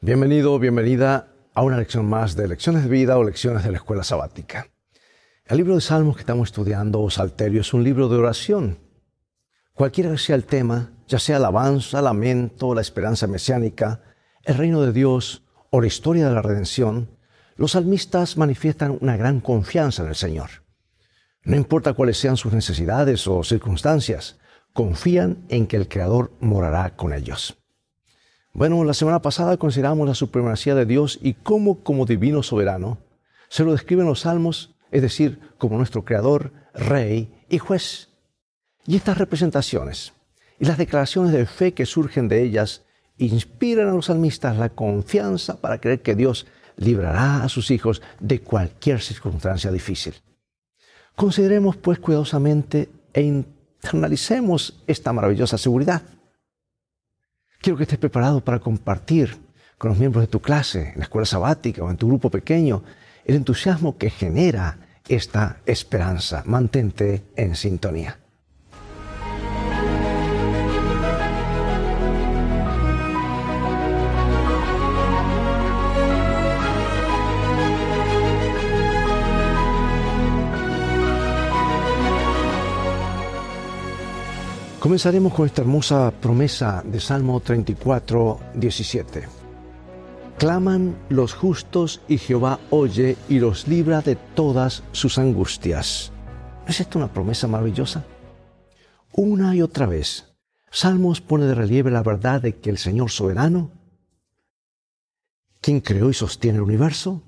Bienvenido, 0.00 0.60
bienvenida 0.60 1.26
a 1.54 1.64
una 1.64 1.76
lección 1.76 2.08
más 2.08 2.36
de 2.36 2.46
Lecciones 2.46 2.84
de 2.84 2.88
Vida 2.88 3.18
o 3.18 3.24
Lecciones 3.24 3.64
de 3.64 3.72
la 3.72 3.78
Escuela 3.78 4.04
Sabática. 4.04 4.68
El 5.44 5.56
libro 5.56 5.74
de 5.74 5.80
Salmos 5.80 6.14
que 6.14 6.20
estamos 6.20 6.50
estudiando, 6.50 7.00
o 7.00 7.10
Salterio, 7.10 7.62
es 7.62 7.74
un 7.74 7.82
libro 7.82 8.08
de 8.08 8.16
oración. 8.16 8.78
Cualquiera 9.74 10.16
sea 10.16 10.36
el 10.36 10.44
tema, 10.44 10.92
ya 11.08 11.18
sea 11.18 11.38
alabanza, 11.38 12.00
lamento, 12.00 12.76
la 12.76 12.80
esperanza 12.80 13.26
mesiánica, 13.26 14.02
el 14.44 14.54
reino 14.54 14.82
de 14.82 14.92
Dios 14.92 15.42
o 15.70 15.80
la 15.80 15.88
historia 15.88 16.28
de 16.28 16.34
la 16.34 16.42
redención, 16.42 17.10
los 17.56 17.72
salmistas 17.72 18.36
manifiestan 18.36 18.98
una 19.00 19.16
gran 19.16 19.40
confianza 19.40 20.04
en 20.04 20.10
el 20.10 20.14
Señor. 20.14 20.50
No 21.42 21.56
importa 21.56 21.94
cuáles 21.94 22.18
sean 22.18 22.36
sus 22.36 22.52
necesidades 22.52 23.26
o 23.26 23.42
circunstancias, 23.42 24.38
confían 24.72 25.44
en 25.48 25.66
que 25.66 25.76
el 25.76 25.88
Creador 25.88 26.30
morará 26.38 26.94
con 26.94 27.12
ellos. 27.12 27.58
Bueno, 28.58 28.82
la 28.82 28.92
semana 28.92 29.22
pasada 29.22 29.56
consideramos 29.56 30.08
la 30.08 30.16
supremacía 30.16 30.74
de 30.74 30.84
Dios 30.84 31.20
y 31.22 31.34
cómo 31.34 31.84
como 31.84 32.06
divino 32.06 32.42
soberano 32.42 32.98
se 33.48 33.62
lo 33.62 33.70
describen 33.70 34.06
los 34.06 34.22
salmos, 34.22 34.74
es 34.90 35.00
decir, 35.00 35.38
como 35.58 35.76
nuestro 35.76 36.04
Creador, 36.04 36.52
Rey 36.74 37.32
y 37.48 37.58
Juez. 37.58 38.08
Y 38.84 38.96
estas 38.96 39.16
representaciones 39.16 40.12
y 40.58 40.64
las 40.64 40.76
declaraciones 40.76 41.30
de 41.30 41.46
fe 41.46 41.72
que 41.72 41.86
surgen 41.86 42.26
de 42.26 42.42
ellas 42.42 42.82
inspiran 43.16 43.90
a 43.90 43.92
los 43.92 44.06
salmistas 44.06 44.56
la 44.56 44.70
confianza 44.70 45.60
para 45.60 45.80
creer 45.80 46.02
que 46.02 46.16
Dios 46.16 46.48
librará 46.76 47.44
a 47.44 47.48
sus 47.48 47.70
hijos 47.70 48.02
de 48.18 48.40
cualquier 48.40 49.00
circunstancia 49.00 49.70
difícil. 49.70 50.16
Consideremos 51.14 51.76
pues 51.76 52.00
cuidadosamente 52.00 52.88
e 53.12 53.22
internalicemos 53.22 54.82
esta 54.88 55.12
maravillosa 55.12 55.58
seguridad. 55.58 56.02
Quiero 57.68 57.76
que 57.76 57.82
estés 57.82 57.98
preparado 57.98 58.42
para 58.42 58.60
compartir 58.60 59.36
con 59.76 59.90
los 59.90 59.98
miembros 59.98 60.22
de 60.22 60.28
tu 60.28 60.40
clase, 60.40 60.92
en 60.92 61.00
la 61.00 61.02
escuela 61.02 61.26
sabática 61.26 61.84
o 61.84 61.90
en 61.90 61.98
tu 61.98 62.08
grupo 62.08 62.30
pequeño, 62.30 62.82
el 63.26 63.34
entusiasmo 63.34 63.98
que 63.98 64.08
genera 64.08 64.78
esta 65.06 65.58
esperanza. 65.66 66.42
Mantente 66.46 67.24
en 67.36 67.54
sintonía. 67.54 68.20
Comenzaremos 84.88 85.34
con 85.34 85.44
esta 85.44 85.60
hermosa 85.60 86.10
promesa 86.18 86.82
de 86.82 86.98
Salmo 86.98 87.40
34, 87.40 88.40
17. 88.54 89.28
Claman 90.38 90.96
los 91.10 91.34
justos 91.34 92.00
y 92.08 92.16
Jehová 92.16 92.58
oye 92.70 93.18
y 93.28 93.38
los 93.38 93.68
libra 93.68 94.00
de 94.00 94.16
todas 94.16 94.82
sus 94.92 95.18
angustias. 95.18 96.10
¿No 96.64 96.70
es 96.70 96.80
esto 96.80 96.96
una 96.98 97.12
promesa 97.12 97.46
maravillosa? 97.46 98.06
Una 99.12 99.54
y 99.54 99.60
otra 99.60 99.84
vez, 99.84 100.32
Salmos 100.70 101.20
pone 101.20 101.44
de 101.44 101.54
relieve 101.54 101.90
la 101.90 102.02
verdad 102.02 102.40
de 102.40 102.56
que 102.56 102.70
el 102.70 102.78
Señor 102.78 103.10
soberano, 103.10 103.70
quien 105.60 105.80
creó 105.82 106.08
y 106.08 106.14
sostiene 106.14 106.56
el 106.56 106.64
universo, 106.64 107.20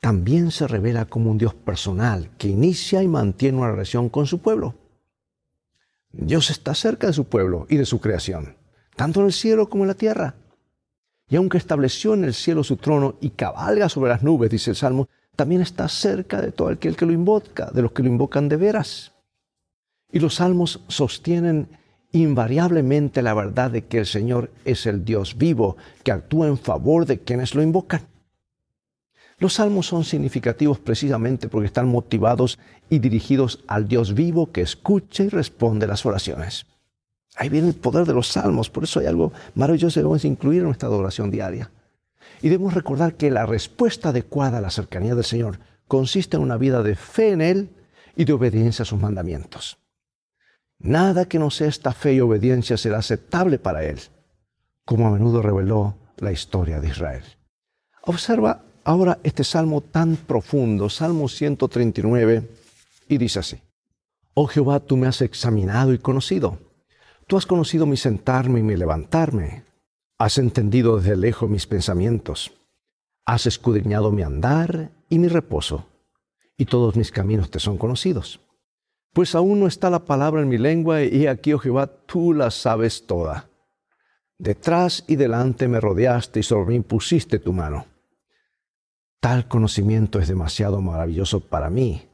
también 0.00 0.52
se 0.52 0.68
revela 0.68 1.06
como 1.06 1.32
un 1.32 1.38
Dios 1.38 1.54
personal 1.54 2.30
que 2.38 2.46
inicia 2.46 3.02
y 3.02 3.08
mantiene 3.08 3.58
una 3.58 3.72
relación 3.72 4.08
con 4.08 4.28
su 4.28 4.38
pueblo. 4.38 4.83
Dios 6.16 6.50
está 6.50 6.74
cerca 6.74 7.06
de 7.06 7.12
su 7.12 7.24
pueblo 7.24 7.66
y 7.68 7.76
de 7.76 7.86
su 7.86 8.00
creación, 8.00 8.56
tanto 8.96 9.20
en 9.20 9.26
el 9.26 9.32
cielo 9.32 9.68
como 9.68 9.84
en 9.84 9.88
la 9.88 9.94
tierra. 9.94 10.36
Y 11.28 11.36
aunque 11.36 11.58
estableció 11.58 12.14
en 12.14 12.24
el 12.24 12.34
cielo 12.34 12.62
su 12.62 12.76
trono 12.76 13.16
y 13.20 13.30
cabalga 13.30 13.88
sobre 13.88 14.10
las 14.10 14.22
nubes, 14.22 14.50
dice 14.50 14.70
el 14.70 14.76
Salmo, 14.76 15.08
también 15.36 15.60
está 15.60 15.88
cerca 15.88 16.40
de 16.40 16.52
todo 16.52 16.68
aquel 16.68 16.96
que 16.96 17.06
lo 17.06 17.12
invoca, 17.12 17.70
de 17.72 17.82
los 17.82 17.92
que 17.92 18.02
lo 18.02 18.08
invocan 18.08 18.48
de 18.48 18.56
veras. 18.56 19.12
Y 20.12 20.20
los 20.20 20.36
salmos 20.36 20.80
sostienen 20.86 21.68
invariablemente 22.12 23.20
la 23.22 23.34
verdad 23.34 23.72
de 23.72 23.86
que 23.86 23.98
el 23.98 24.06
Señor 24.06 24.52
es 24.64 24.86
el 24.86 25.04
Dios 25.04 25.36
vivo, 25.36 25.76
que 26.04 26.12
actúa 26.12 26.46
en 26.46 26.58
favor 26.58 27.06
de 27.06 27.18
quienes 27.18 27.56
lo 27.56 27.62
invocan. 27.62 28.02
Los 29.38 29.54
salmos 29.54 29.86
son 29.86 30.04
significativos 30.04 30.78
precisamente 30.78 31.48
porque 31.48 31.66
están 31.66 31.88
motivados 31.88 32.58
y 32.88 32.98
dirigidos 32.98 33.64
al 33.66 33.88
Dios 33.88 34.14
vivo 34.14 34.52
que 34.52 34.60
escucha 34.60 35.24
y 35.24 35.28
responde 35.28 35.86
las 35.86 36.06
oraciones. 36.06 36.66
Ahí 37.36 37.48
viene 37.48 37.68
el 37.68 37.74
poder 37.74 38.06
de 38.06 38.14
los 38.14 38.28
salmos, 38.28 38.70
por 38.70 38.84
eso 38.84 39.00
hay 39.00 39.06
algo 39.06 39.32
maravilloso 39.54 39.94
que 39.94 40.00
debemos 40.00 40.24
incluir 40.24 40.60
en 40.60 40.66
nuestra 40.66 40.88
adoración 40.88 41.30
diaria. 41.30 41.70
Y 42.42 42.48
debemos 42.48 42.74
recordar 42.74 43.14
que 43.14 43.30
la 43.30 43.46
respuesta 43.46 44.10
adecuada 44.10 44.58
a 44.58 44.60
la 44.60 44.70
cercanía 44.70 45.14
del 45.14 45.24
Señor 45.24 45.58
consiste 45.88 46.36
en 46.36 46.42
una 46.42 46.56
vida 46.56 46.82
de 46.82 46.94
fe 46.94 47.30
en 47.30 47.40
Él 47.40 47.70
y 48.16 48.24
de 48.24 48.32
obediencia 48.32 48.84
a 48.84 48.86
sus 48.86 49.00
mandamientos. 49.00 49.78
Nada 50.78 51.26
que 51.26 51.38
no 51.38 51.50
sea 51.50 51.68
esta 51.68 51.92
fe 51.92 52.14
y 52.14 52.20
obediencia 52.20 52.76
será 52.76 52.98
aceptable 52.98 53.58
para 53.58 53.84
Él, 53.84 53.98
como 54.84 55.08
a 55.08 55.10
menudo 55.10 55.42
reveló 55.42 55.96
la 56.18 56.30
historia 56.30 56.80
de 56.80 56.88
Israel. 56.88 57.24
Observa 58.02 58.62
ahora 58.84 59.18
este 59.22 59.44
salmo 59.44 59.80
tan 59.80 60.16
profundo, 60.16 60.88
Salmo 60.88 61.28
139, 61.28 62.48
y 63.08 63.18
dice 63.18 63.38
así, 63.40 63.58
Oh 64.34 64.46
Jehová, 64.46 64.80
tú 64.80 64.96
me 64.96 65.06
has 65.06 65.22
examinado 65.22 65.92
y 65.92 65.98
conocido. 65.98 66.58
Tú 67.26 67.36
has 67.36 67.46
conocido 67.46 67.86
mi 67.86 67.96
sentarme 67.96 68.60
y 68.60 68.62
mi 68.62 68.76
levantarme. 68.76 69.64
Has 70.18 70.38
entendido 70.38 70.98
desde 70.98 71.16
lejos 71.16 71.48
mis 71.48 71.66
pensamientos. 71.66 72.52
Has 73.24 73.46
escudriñado 73.46 74.10
mi 74.10 74.22
andar 74.22 74.90
y 75.08 75.18
mi 75.18 75.28
reposo. 75.28 75.86
Y 76.56 76.66
todos 76.66 76.96
mis 76.96 77.10
caminos 77.10 77.50
te 77.50 77.60
son 77.60 77.78
conocidos. 77.78 78.40
Pues 79.12 79.36
aún 79.36 79.60
no 79.60 79.68
está 79.68 79.88
la 79.90 80.04
palabra 80.04 80.42
en 80.42 80.48
mi 80.48 80.58
lengua 80.58 81.02
y 81.02 81.28
aquí, 81.28 81.52
oh 81.52 81.58
Jehová, 81.58 81.86
tú 81.86 82.32
la 82.32 82.50
sabes 82.50 83.06
toda. 83.06 83.48
Detrás 84.36 85.04
y 85.06 85.14
delante 85.14 85.68
me 85.68 85.80
rodeaste 85.80 86.40
y 86.40 86.42
sobre 86.42 86.74
mí 86.74 86.80
pusiste 86.80 87.38
tu 87.38 87.52
mano. 87.52 87.86
Tal 89.24 89.48
conocimiento 89.48 90.18
es 90.18 90.28
demasiado 90.28 90.82
maravilloso 90.82 91.40
para 91.40 91.70
mí. 91.70 92.06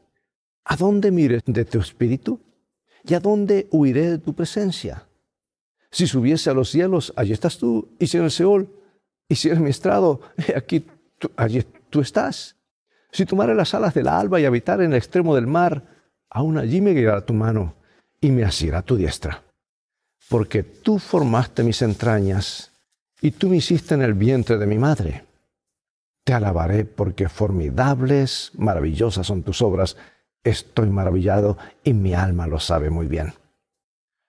¿A 0.64 0.76
dónde 0.76 1.10
mires 1.10 1.42
de 1.44 1.64
tu 1.64 1.80
espíritu? 1.80 2.38
¿Y 3.02 3.14
a 3.14 3.18
dónde 3.18 3.66
huiré 3.72 4.10
de 4.10 4.18
tu 4.18 4.32
presencia? 4.32 5.08
Si 5.90 6.06
subiese 6.06 6.50
a 6.50 6.54
los 6.54 6.70
cielos, 6.70 7.12
allí 7.16 7.32
estás 7.32 7.58
tú, 7.58 7.88
y 7.98 8.06
si 8.06 8.16
en 8.16 8.22
el 8.22 8.30
Seol, 8.30 8.68
y 9.28 9.34
si 9.34 9.50
en 9.50 9.60
mi 9.60 9.70
estrado, 9.70 10.20
aquí 10.54 10.86
allí 11.36 11.64
tú 11.88 12.00
estás. 12.00 12.54
Si 13.10 13.26
tomare 13.26 13.56
las 13.56 13.74
alas 13.74 13.92
del 13.92 14.06
alba 14.06 14.38
y 14.38 14.44
habitar 14.44 14.80
en 14.80 14.92
el 14.92 14.98
extremo 14.98 15.34
del 15.34 15.48
mar, 15.48 15.82
aún 16.28 16.58
allí 16.58 16.80
me 16.80 16.92
guiará 16.92 17.26
tu 17.26 17.34
mano 17.34 17.74
y 18.20 18.30
me 18.30 18.44
asirá 18.44 18.82
tu 18.82 18.94
diestra. 18.94 19.42
Porque 20.28 20.62
tú 20.62 21.00
formaste 21.00 21.64
mis 21.64 21.82
entrañas 21.82 22.70
y 23.20 23.32
tú 23.32 23.48
me 23.48 23.56
hiciste 23.56 23.94
en 23.94 24.02
el 24.02 24.14
vientre 24.14 24.58
de 24.58 24.66
mi 24.68 24.78
madre. 24.78 25.24
Te 26.30 26.34
alabaré 26.34 26.84
porque 26.84 27.28
formidables, 27.28 28.52
maravillosas 28.56 29.26
son 29.26 29.42
tus 29.42 29.62
obras. 29.62 29.96
Estoy 30.44 30.88
maravillado 30.88 31.58
y 31.82 31.92
mi 31.92 32.14
alma 32.14 32.46
lo 32.46 32.60
sabe 32.60 32.88
muy 32.88 33.08
bien. 33.08 33.32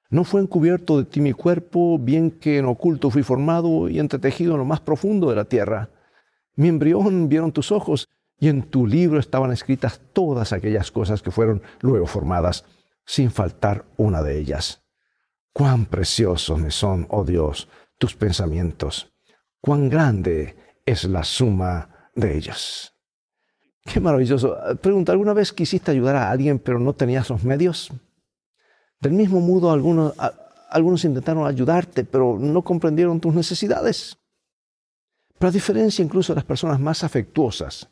No 0.10 0.24
fue 0.24 0.42
encubierto 0.42 0.98
de 0.98 1.04
ti 1.06 1.22
mi 1.22 1.34
cuerpo, 1.34 2.00
bien 2.00 2.32
que 2.32 2.58
en 2.58 2.66
oculto 2.66 3.12
fui 3.12 3.22
formado 3.22 3.88
y 3.88 4.00
entretejido 4.00 4.54
en 4.54 4.58
lo 4.58 4.66
más 4.66 4.80
profundo 4.80 5.30
de 5.30 5.36
la 5.36 5.46
tierra. 5.46 5.90
Mi 6.56 6.70
embrión 6.70 7.30
vieron 7.30 7.52
tus 7.52 7.72
ojos 7.72 8.10
y 8.40 8.48
en 8.48 8.64
tu 8.64 8.88
libro 8.88 9.20
estaban 9.20 9.52
escritas 9.52 10.02
todas 10.12 10.54
aquellas 10.54 10.90
cosas 10.90 11.22
que 11.22 11.30
fueron 11.30 11.62
luego 11.82 12.08
formadas, 12.08 12.66
sin 13.06 13.30
faltar 13.30 13.86
una 13.98 14.24
de 14.24 14.40
ellas. 14.40 14.82
Cuán 15.54 15.86
preciosos 15.86 16.60
me 16.60 16.72
son, 16.72 17.06
oh 17.12 17.26
Dios, 17.26 17.70
tus 18.00 18.16
pensamientos. 18.16 19.14
Cuán 19.62 19.88
grande 19.88 20.56
es 20.84 21.04
la 21.04 21.24
suma 21.24 21.91
de 22.16 22.38
ellos. 22.38 22.94
Qué 23.84 24.00
maravilloso. 24.00 24.58
Pregunta, 24.82 25.12
¿alguna 25.12 25.34
vez 25.34 25.52
quisiste 25.52 25.92
ayudar 25.92 26.16
a 26.16 26.30
alguien 26.30 26.60
pero 26.60 26.80
no 26.80 26.94
tenías 26.94 27.30
los 27.30 27.44
medios? 27.44 27.92
Del 29.00 29.14
mismo 29.14 29.40
modo, 29.42 29.72
algunos, 29.72 30.14
algunos 30.70 31.04
intentaron 31.04 31.48
ayudarte 31.48 32.04
pero 32.04 32.38
no 32.40 32.62
comprendieron 32.62 33.20
tus 33.20 33.34
necesidades. 33.34 34.18
Pero 35.40 35.50
a 35.50 35.54
diferencia 35.54 36.06
incluso 36.06 36.34
de 36.34 36.38
las 36.38 36.46
personas 36.46 36.80
más 36.80 37.04
afectuosas 37.04 37.90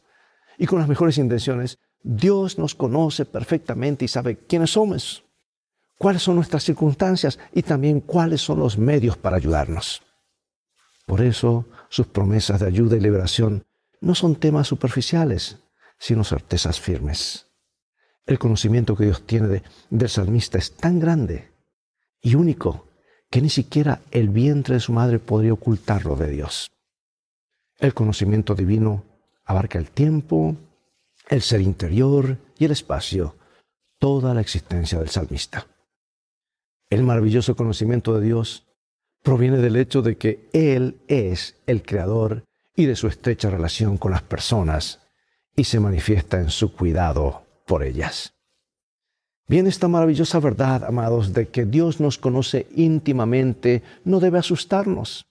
y 0.57 0.68
con 0.68 0.77
las 0.77 0.88
mejores 0.88 1.18
intenciones, 1.18 1.80
Dios 2.04 2.60
nos 2.60 2.75
conoce 2.75 3.25
perfectamente 3.25 4.06
y 4.06 4.07
sabe 4.07 4.38
quiénes 4.38 4.71
somos, 4.71 5.24
cuáles 5.98 6.21
son 6.21 6.36
nuestras 6.36 6.63
circunstancias 6.63 7.39
y 7.51 7.63
también 7.63 8.01
cuáles 8.01 8.42
son 8.42 8.60
los 8.60 8.77
medios 8.77 9.18
para 9.18 9.38
ayudarnos. 9.38 10.04
Por 11.07 11.21
eso 11.21 11.66
sus 11.89 12.06
promesas 12.06 12.60
de 12.60 12.68
ayuda 12.68 12.95
y 12.95 13.00
liberación 13.00 13.66
no 14.01 14.15
son 14.15 14.35
temas 14.35 14.67
superficiales, 14.67 15.57
sino 15.97 16.23
certezas 16.23 16.79
firmes. 16.79 17.47
El 18.25 18.39
conocimiento 18.39 18.95
que 18.95 19.05
Dios 19.05 19.25
tiene 19.25 19.63
del 19.89 20.09
salmista 20.09 20.57
es 20.57 20.75
tan 20.75 20.99
grande 20.99 21.51
y 22.21 22.35
único 22.35 22.87
que 23.29 23.41
ni 23.41 23.49
siquiera 23.49 24.01
el 24.11 24.29
vientre 24.29 24.75
de 24.75 24.81
su 24.81 24.93
madre 24.93 25.19
podría 25.19 25.53
ocultarlo 25.53 26.15
de 26.15 26.29
Dios. 26.29 26.71
El 27.77 27.93
conocimiento 27.93 28.55
divino 28.55 29.03
abarca 29.45 29.79
el 29.79 29.89
tiempo, 29.91 30.55
el 31.29 31.41
ser 31.41 31.61
interior 31.61 32.37
y 32.57 32.65
el 32.65 32.71
espacio, 32.71 33.35
toda 33.99 34.33
la 34.33 34.41
existencia 34.41 34.99
del 34.99 35.09
salmista. 35.09 35.67
El 36.89 37.03
maravilloso 37.03 37.55
conocimiento 37.55 38.17
de 38.17 38.25
Dios 38.25 38.67
proviene 39.23 39.57
del 39.57 39.75
hecho 39.75 40.01
de 40.01 40.17
que 40.17 40.49
Él 40.53 41.01
es 41.07 41.55
el 41.67 41.83
creador 41.83 42.43
y 42.79 42.85
de 42.85 42.95
su 42.95 43.07
estrecha 43.07 43.49
relación 43.49 43.97
con 43.97 44.11
las 44.11 44.21
personas 44.21 45.01
y 45.53 45.65
se 45.65 45.81
manifiesta 45.81 46.39
en 46.39 46.49
su 46.49 46.71
cuidado 46.71 47.45
por 47.67 47.83
ellas. 47.83 48.31
Bien, 49.49 49.67
esta 49.67 49.89
maravillosa 49.89 50.39
verdad, 50.39 50.85
amados, 50.85 51.33
de 51.33 51.49
que 51.49 51.65
Dios 51.65 51.99
nos 51.99 52.17
conoce 52.17 52.67
íntimamente, 52.77 53.83
no 54.05 54.21
debe 54.21 54.39
asustarnos, 54.39 55.25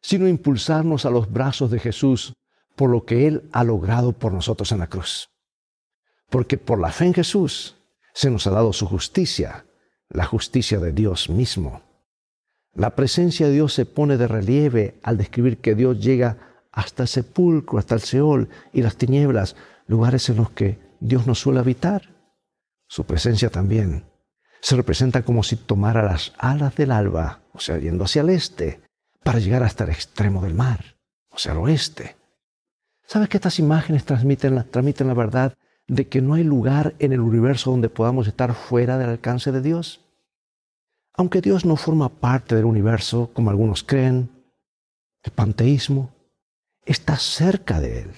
sino 0.00 0.28
impulsarnos 0.28 1.06
a 1.06 1.10
los 1.10 1.32
brazos 1.32 1.72
de 1.72 1.80
Jesús 1.80 2.34
por 2.76 2.88
lo 2.88 3.04
que 3.04 3.26
Él 3.26 3.48
ha 3.50 3.64
logrado 3.64 4.12
por 4.12 4.32
nosotros 4.32 4.70
en 4.70 4.78
la 4.78 4.86
cruz. 4.86 5.28
Porque 6.28 6.56
por 6.56 6.78
la 6.78 6.92
fe 6.92 7.06
en 7.06 7.14
Jesús 7.14 7.78
se 8.14 8.30
nos 8.30 8.46
ha 8.46 8.50
dado 8.50 8.72
su 8.72 8.86
justicia, 8.86 9.66
la 10.08 10.24
justicia 10.24 10.78
de 10.78 10.92
Dios 10.92 11.30
mismo. 11.30 11.82
La 12.74 12.94
presencia 12.94 13.48
de 13.48 13.54
Dios 13.54 13.74
se 13.74 13.86
pone 13.86 14.16
de 14.16 14.28
relieve 14.28 15.00
al 15.02 15.18
describir 15.18 15.58
que 15.58 15.74
Dios 15.74 15.98
llega 15.98 16.49
hasta 16.72 17.04
el 17.04 17.08
sepulcro, 17.08 17.78
hasta 17.78 17.94
el 17.94 18.00
Seol 18.00 18.48
y 18.72 18.82
las 18.82 18.96
tinieblas, 18.96 19.56
lugares 19.86 20.28
en 20.28 20.36
los 20.36 20.50
que 20.50 20.78
Dios 21.00 21.26
no 21.26 21.34
suele 21.34 21.60
habitar 21.60 22.20
su 22.90 23.04
presencia 23.04 23.50
también 23.50 24.04
se 24.60 24.74
representa 24.74 25.22
como 25.22 25.44
si 25.44 25.54
tomara 25.54 26.02
las 26.02 26.32
alas 26.38 26.74
del 26.74 26.90
alba, 26.90 27.40
o 27.52 27.60
sea, 27.60 27.78
yendo 27.78 28.02
hacia 28.02 28.22
el 28.22 28.30
este, 28.30 28.80
para 29.22 29.38
llegar 29.38 29.62
hasta 29.62 29.84
el 29.84 29.90
extremo 29.90 30.42
del 30.42 30.54
mar, 30.54 30.96
o 31.30 31.38
sea, 31.38 31.52
al 31.52 31.58
oeste. 31.58 32.16
¿Sabes 33.06 33.28
que 33.28 33.36
estas 33.36 33.60
imágenes 33.60 34.04
transmiten 34.04 34.56
la, 34.56 34.64
transmiten 34.64 35.06
la 35.06 35.14
verdad 35.14 35.54
de 35.86 36.08
que 36.08 36.20
no 36.20 36.34
hay 36.34 36.42
lugar 36.42 36.96
en 36.98 37.12
el 37.12 37.20
universo 37.20 37.70
donde 37.70 37.88
podamos 37.88 38.26
estar 38.26 38.54
fuera 38.54 38.98
del 38.98 39.10
alcance 39.10 39.52
de 39.52 39.62
Dios? 39.62 40.04
Aunque 41.14 41.40
Dios 41.40 41.64
no 41.64 41.76
forma 41.76 42.08
parte 42.08 42.56
del 42.56 42.64
universo, 42.64 43.30
como 43.32 43.50
algunos 43.50 43.84
creen, 43.84 44.30
el 45.22 45.30
panteísmo 45.30 46.12
está 46.90 47.16
cerca 47.16 47.80
de 47.80 48.00
Él, 48.00 48.10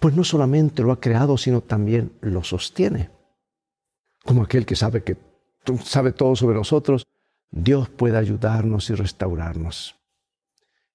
pues 0.00 0.14
no 0.14 0.24
solamente 0.24 0.82
lo 0.82 0.92
ha 0.92 1.00
creado, 1.00 1.36
sino 1.38 1.60
también 1.60 2.12
lo 2.20 2.44
sostiene 2.44 3.10
como 4.24 4.42
aquel 4.42 4.66
que 4.66 4.74
sabe 4.74 5.02
que 5.02 5.16
sabe 5.84 6.12
todo 6.12 6.34
sobre 6.34 6.56
nosotros, 6.56 7.06
Dios 7.50 7.88
puede 7.88 8.16
ayudarnos 8.16 8.90
y 8.90 8.94
restaurarnos. 8.94 9.96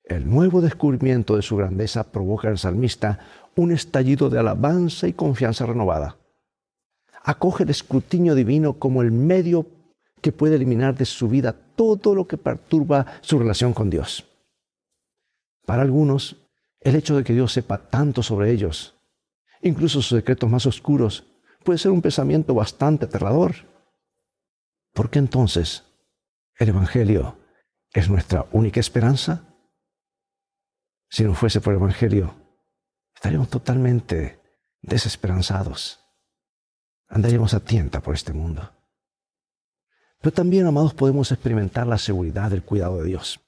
El 0.03 0.29
nuevo 0.29 0.61
descubrimiento 0.61 1.35
de 1.35 1.43
su 1.43 1.55
grandeza 1.55 2.11
provoca 2.11 2.49
el 2.49 2.57
salmista 2.57 3.19
un 3.55 3.71
estallido 3.71 4.29
de 4.29 4.39
alabanza 4.39 5.07
y 5.07 5.13
confianza 5.13 5.65
renovada. 5.65 6.17
Acoge 7.23 7.63
el 7.63 7.69
escrutinio 7.69 8.33
divino 8.33 8.73
como 8.73 9.01
el 9.01 9.11
medio 9.11 9.67
que 10.21 10.31
puede 10.31 10.55
eliminar 10.55 10.95
de 10.95 11.05
su 11.05 11.27
vida 11.27 11.53
todo 11.53 12.15
lo 12.15 12.27
que 12.27 12.37
perturba 12.37 13.05
su 13.21 13.37
relación 13.37 13.73
con 13.73 13.89
Dios. 13.89 14.25
Para 15.65 15.83
algunos, 15.83 16.37
el 16.81 16.95
hecho 16.95 17.15
de 17.17 17.23
que 17.23 17.33
Dios 17.33 17.53
sepa 17.53 17.89
tanto 17.89 18.23
sobre 18.23 18.51
ellos, 18.51 18.95
incluso 19.61 20.01
sus 20.01 20.17
secretos 20.17 20.49
más 20.49 20.65
oscuros, 20.65 21.25
puede 21.63 21.79
ser 21.79 21.91
un 21.91 22.01
pensamiento 22.01 22.53
bastante 22.53 23.05
aterrador. 23.05 23.55
¿Por 24.93 25.09
qué 25.09 25.19
entonces 25.19 25.83
el 26.57 26.69
Evangelio 26.69 27.37
es 27.91 28.09
nuestra 28.09 28.45
única 28.51 28.79
esperanza? 28.79 29.55
Si 31.09 31.23
no 31.23 31.33
fuese 31.33 31.59
por 31.59 31.73
el 31.73 31.79
Evangelio, 31.79 32.35
estaríamos 33.15 33.49
totalmente 33.49 34.39
desesperanzados. 34.81 35.99
Andaríamos 37.07 37.53
a 37.53 37.59
tienta 37.59 38.01
por 38.01 38.15
este 38.15 38.33
mundo. 38.33 38.71
Pero 40.21 40.33
también, 40.33 40.67
amados, 40.67 40.93
podemos 40.93 41.31
experimentar 41.31 41.87
la 41.87 41.97
seguridad 41.97 42.51
del 42.51 42.63
cuidado 42.63 42.97
de 42.97 43.07
Dios. 43.07 43.39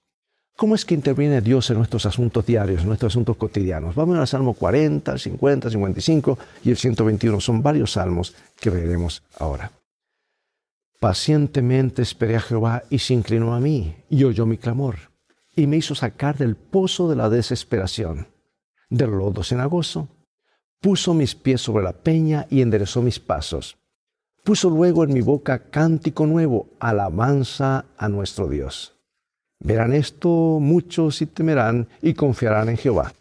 ¿Cómo 0.61 0.75
es 0.75 0.85
que 0.85 0.93
interviene 0.93 1.41
Dios 1.41 1.71
en 1.71 1.77
nuestros 1.77 2.05
asuntos 2.05 2.45
diarios, 2.45 2.81
en 2.81 2.87
nuestros 2.89 3.13
asuntos 3.13 3.35
cotidianos? 3.35 3.95
Vamos 3.95 4.15
al 4.19 4.27
Salmo 4.27 4.53
40, 4.53 5.17
50, 5.17 5.71
55 5.71 6.37
y 6.63 6.69
el 6.69 6.77
121. 6.77 7.41
Son 7.41 7.63
varios 7.63 7.93
salmos 7.93 8.35
que 8.59 8.69
veremos 8.69 9.23
ahora. 9.39 9.71
Pacientemente 10.99 12.03
esperé 12.03 12.35
a 12.35 12.41
Jehová 12.41 12.83
y 12.91 12.99
se 12.99 13.15
inclinó 13.15 13.55
a 13.55 13.59
mí 13.59 13.95
y 14.07 14.23
oyó 14.23 14.45
mi 14.45 14.59
clamor 14.59 14.97
y 15.55 15.65
me 15.65 15.77
hizo 15.77 15.95
sacar 15.95 16.37
del 16.37 16.55
pozo 16.55 17.09
de 17.09 17.15
la 17.15 17.27
desesperación, 17.27 18.27
del 18.87 19.09
lodo 19.09 19.43
cenagoso. 19.43 20.09
Puso 20.79 21.15
mis 21.15 21.33
pies 21.33 21.61
sobre 21.61 21.83
la 21.83 21.93
peña 21.93 22.45
y 22.51 22.61
enderezó 22.61 23.01
mis 23.01 23.19
pasos. 23.19 23.79
Puso 24.43 24.69
luego 24.69 25.03
en 25.05 25.11
mi 25.11 25.21
boca 25.21 25.71
cántico 25.71 26.27
nuevo, 26.27 26.69
alabanza 26.79 27.85
a 27.97 28.09
nuestro 28.09 28.47
Dios. 28.47 29.00
Verán 29.63 29.93
esto 29.93 30.27
muchos 30.59 31.21
y 31.21 31.27
temerán 31.27 31.87
y 32.01 32.15
confiarán 32.15 32.69
en 32.69 32.77
Jehová. 32.77 33.13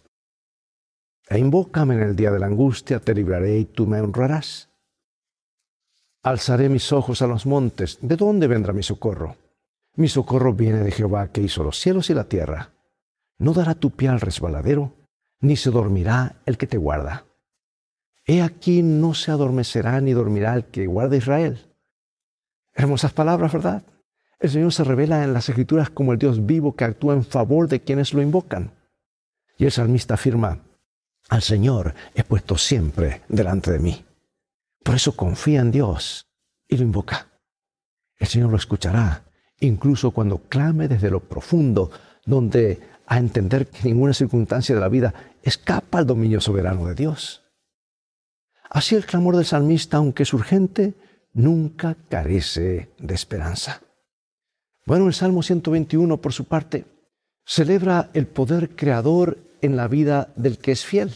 E 1.29 1.39
invócame 1.39 1.95
en 1.95 2.03
el 2.03 2.17
día 2.17 2.31
de 2.31 2.39
la 2.39 2.47
angustia, 2.47 2.99
te 2.99 3.15
libraré 3.15 3.59
y 3.59 3.65
tú 3.67 3.87
me 3.87 4.01
honrarás. 4.01 4.69
Alzaré 6.23 6.69
mis 6.69 6.93
ojos 6.93 7.23
a 7.23 7.27
los 7.27 7.47
montes, 7.47 7.99
¿de 8.01 8.17
dónde 8.17 8.47
vendrá 8.47 8.73
mi 8.73 8.83
socorro? 8.83 9.37
Mi 9.97 10.09
socorro 10.09 10.55
viene 10.55 10.81
de 10.81 10.91
Jehová 10.91 11.29
que 11.29 11.43
hizo 11.43 11.63
los 11.63 11.79
cielos 11.79 12.09
y 12.11 12.15
la 12.15 12.25
tierra. 12.25 12.73
No 13.39 13.53
dará 13.53 13.75
tu 13.75 13.91
pie 13.91 14.09
al 14.09 14.21
resbaladero, 14.21 14.93
ni 15.41 15.57
se 15.57 15.71
dormirá 15.71 16.37
el 16.47 16.57
que 16.57 16.67
te 16.67 16.79
guarda. 16.79 17.27
He 18.27 18.43
aquí 18.43 18.83
no 18.83 19.15
se 19.15 19.31
adormecerá 19.31 20.01
ni 20.01 20.13
dormirá 20.13 20.55
el 20.55 20.65
que 20.65 20.87
guarda 20.87 21.17
Israel. 21.17 21.67
Hermosas 22.75 23.13
palabras, 23.13 23.53
¿verdad? 23.53 23.83
El 24.41 24.49
Señor 24.49 24.73
se 24.73 24.85
revela 24.85 25.23
en 25.23 25.35
las 25.35 25.51
Escrituras 25.51 25.91
como 25.91 26.13
el 26.13 26.19
Dios 26.19 26.47
vivo 26.47 26.75
que 26.75 26.85
actúa 26.85 27.13
en 27.13 27.25
favor 27.25 27.69
de 27.69 27.83
quienes 27.83 28.15
lo 28.15 28.23
invocan. 28.23 28.73
Y 29.59 29.67
el 29.67 29.71
salmista 29.71 30.15
afirma, 30.15 30.63
al 31.29 31.43
Señor 31.43 31.95
he 32.15 32.25
puesto 32.25 32.57
siempre 32.57 33.21
delante 33.29 33.71
de 33.71 33.79
mí. 33.79 34.05
Por 34.83 34.95
eso 34.95 35.15
confía 35.15 35.61
en 35.61 35.71
Dios 35.71 36.27
y 36.67 36.79
lo 36.79 36.85
invoca. 36.85 37.29
El 38.17 38.29
Señor 38.29 38.51
lo 38.51 38.57
escuchará, 38.57 39.25
incluso 39.61 40.11
cuando 40.13 40.39
clame 40.39 40.89
desde 40.89 41.11
lo 41.11 41.21
profundo, 41.21 41.91
donde 42.25 42.81
a 43.07 43.19
entender 43.19 43.67
que 43.67 43.89
ninguna 43.89 44.15
circunstancia 44.15 44.75
de 44.75 44.81
la 44.81 44.89
vida 44.89 45.13
escapa 45.43 45.99
al 45.99 46.07
dominio 46.07 46.41
soberano 46.41 46.87
de 46.87 46.95
Dios. 46.95 47.43
Así 48.71 48.95
el 48.95 49.05
clamor 49.05 49.37
del 49.37 49.45
salmista, 49.45 49.99
aunque 49.99 50.23
es 50.23 50.33
urgente, 50.33 50.95
nunca 51.35 51.97
carece 52.09 52.91
de 52.99 53.15
esperanza. 53.15 53.83
Bueno, 54.91 55.07
el 55.07 55.15
Salmo 55.15 55.41
121, 55.41 56.17
por 56.17 56.33
su 56.33 56.47
parte, 56.47 56.85
celebra 57.47 58.11
el 58.13 58.27
poder 58.27 58.75
creador 58.75 59.39
en 59.63 59.77
la 59.77 59.87
vida 59.87 60.33
del 60.35 60.59
que 60.59 60.73
es 60.73 60.85
fiel. 60.85 61.13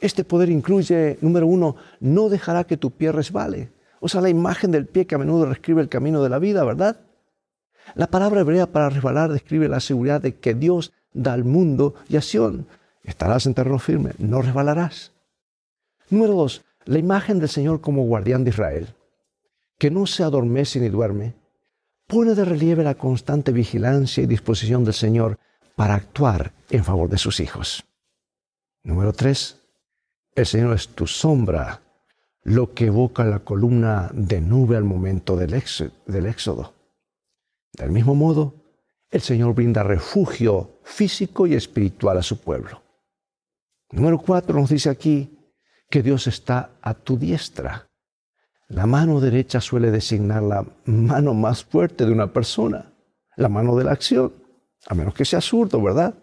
Este 0.00 0.22
poder 0.22 0.48
incluye, 0.48 1.18
número 1.20 1.48
uno, 1.48 1.74
no 1.98 2.28
dejará 2.28 2.62
que 2.62 2.76
tu 2.76 2.92
pie 2.92 3.10
resbale. 3.10 3.72
O 3.98 4.08
sea, 4.08 4.20
la 4.20 4.28
imagen 4.28 4.70
del 4.70 4.86
pie 4.86 5.08
que 5.08 5.16
a 5.16 5.18
menudo 5.18 5.46
describe 5.46 5.82
el 5.82 5.88
camino 5.88 6.22
de 6.22 6.28
la 6.28 6.38
vida, 6.38 6.62
¿verdad? 6.62 7.00
La 7.96 8.06
palabra 8.06 8.42
hebrea 8.42 8.68
para 8.68 8.90
resbalar 8.90 9.32
describe 9.32 9.68
la 9.68 9.80
seguridad 9.80 10.20
de 10.20 10.36
que 10.36 10.54
Dios 10.54 10.92
da 11.12 11.32
al 11.32 11.42
mundo 11.42 11.96
y 12.08 12.16
a 12.16 12.22
Sion. 12.22 12.68
Estarás 13.02 13.46
en 13.46 13.54
terreno 13.54 13.80
firme, 13.80 14.12
no 14.18 14.40
resbalarás. 14.40 15.10
Número 16.10 16.34
dos, 16.34 16.64
la 16.84 17.00
imagen 17.00 17.40
del 17.40 17.48
Señor 17.48 17.80
como 17.80 18.04
guardián 18.04 18.44
de 18.44 18.50
Israel, 18.50 18.94
que 19.78 19.90
no 19.90 20.06
se 20.06 20.22
adormece 20.22 20.78
ni 20.78 20.90
duerme, 20.90 21.34
pone 22.08 22.34
de 22.34 22.44
relieve 22.44 22.82
la 22.82 22.96
constante 22.96 23.52
vigilancia 23.52 24.24
y 24.24 24.26
disposición 24.26 24.82
del 24.82 24.94
Señor 24.94 25.38
para 25.76 25.94
actuar 25.94 26.52
en 26.70 26.82
favor 26.82 27.08
de 27.08 27.18
sus 27.18 27.38
hijos. 27.38 27.84
Número 28.82 29.12
tres, 29.12 29.60
el 30.34 30.46
Señor 30.46 30.74
es 30.74 30.88
tu 30.88 31.06
sombra, 31.06 31.82
lo 32.42 32.72
que 32.72 32.86
evoca 32.86 33.24
la 33.24 33.40
columna 33.40 34.10
de 34.14 34.40
nube 34.40 34.76
al 34.76 34.84
momento 34.84 35.36
del 35.36 35.52
éxodo. 35.54 36.74
Del 37.74 37.90
mismo 37.90 38.14
modo, 38.14 38.54
el 39.10 39.20
Señor 39.20 39.54
brinda 39.54 39.82
refugio 39.82 40.78
físico 40.82 41.46
y 41.46 41.54
espiritual 41.54 42.16
a 42.18 42.22
su 42.22 42.40
pueblo. 42.40 42.82
Número 43.90 44.18
cuatro 44.18 44.58
nos 44.58 44.70
dice 44.70 44.88
aquí 44.88 45.38
que 45.90 46.02
Dios 46.02 46.26
está 46.26 46.72
a 46.80 46.94
tu 46.94 47.18
diestra. 47.18 47.87
La 48.68 48.84
mano 48.84 49.18
derecha 49.18 49.62
suele 49.62 49.90
designar 49.90 50.42
la 50.42 50.66
mano 50.84 51.32
más 51.32 51.64
fuerte 51.64 52.04
de 52.04 52.12
una 52.12 52.34
persona, 52.34 52.92
la 53.36 53.48
mano 53.48 53.74
de 53.76 53.84
la 53.84 53.92
acción, 53.92 54.32
a 54.86 54.94
menos 54.94 55.14
que 55.14 55.24
sea 55.24 55.40
zurdo, 55.40 55.82
¿verdad? 55.82 56.14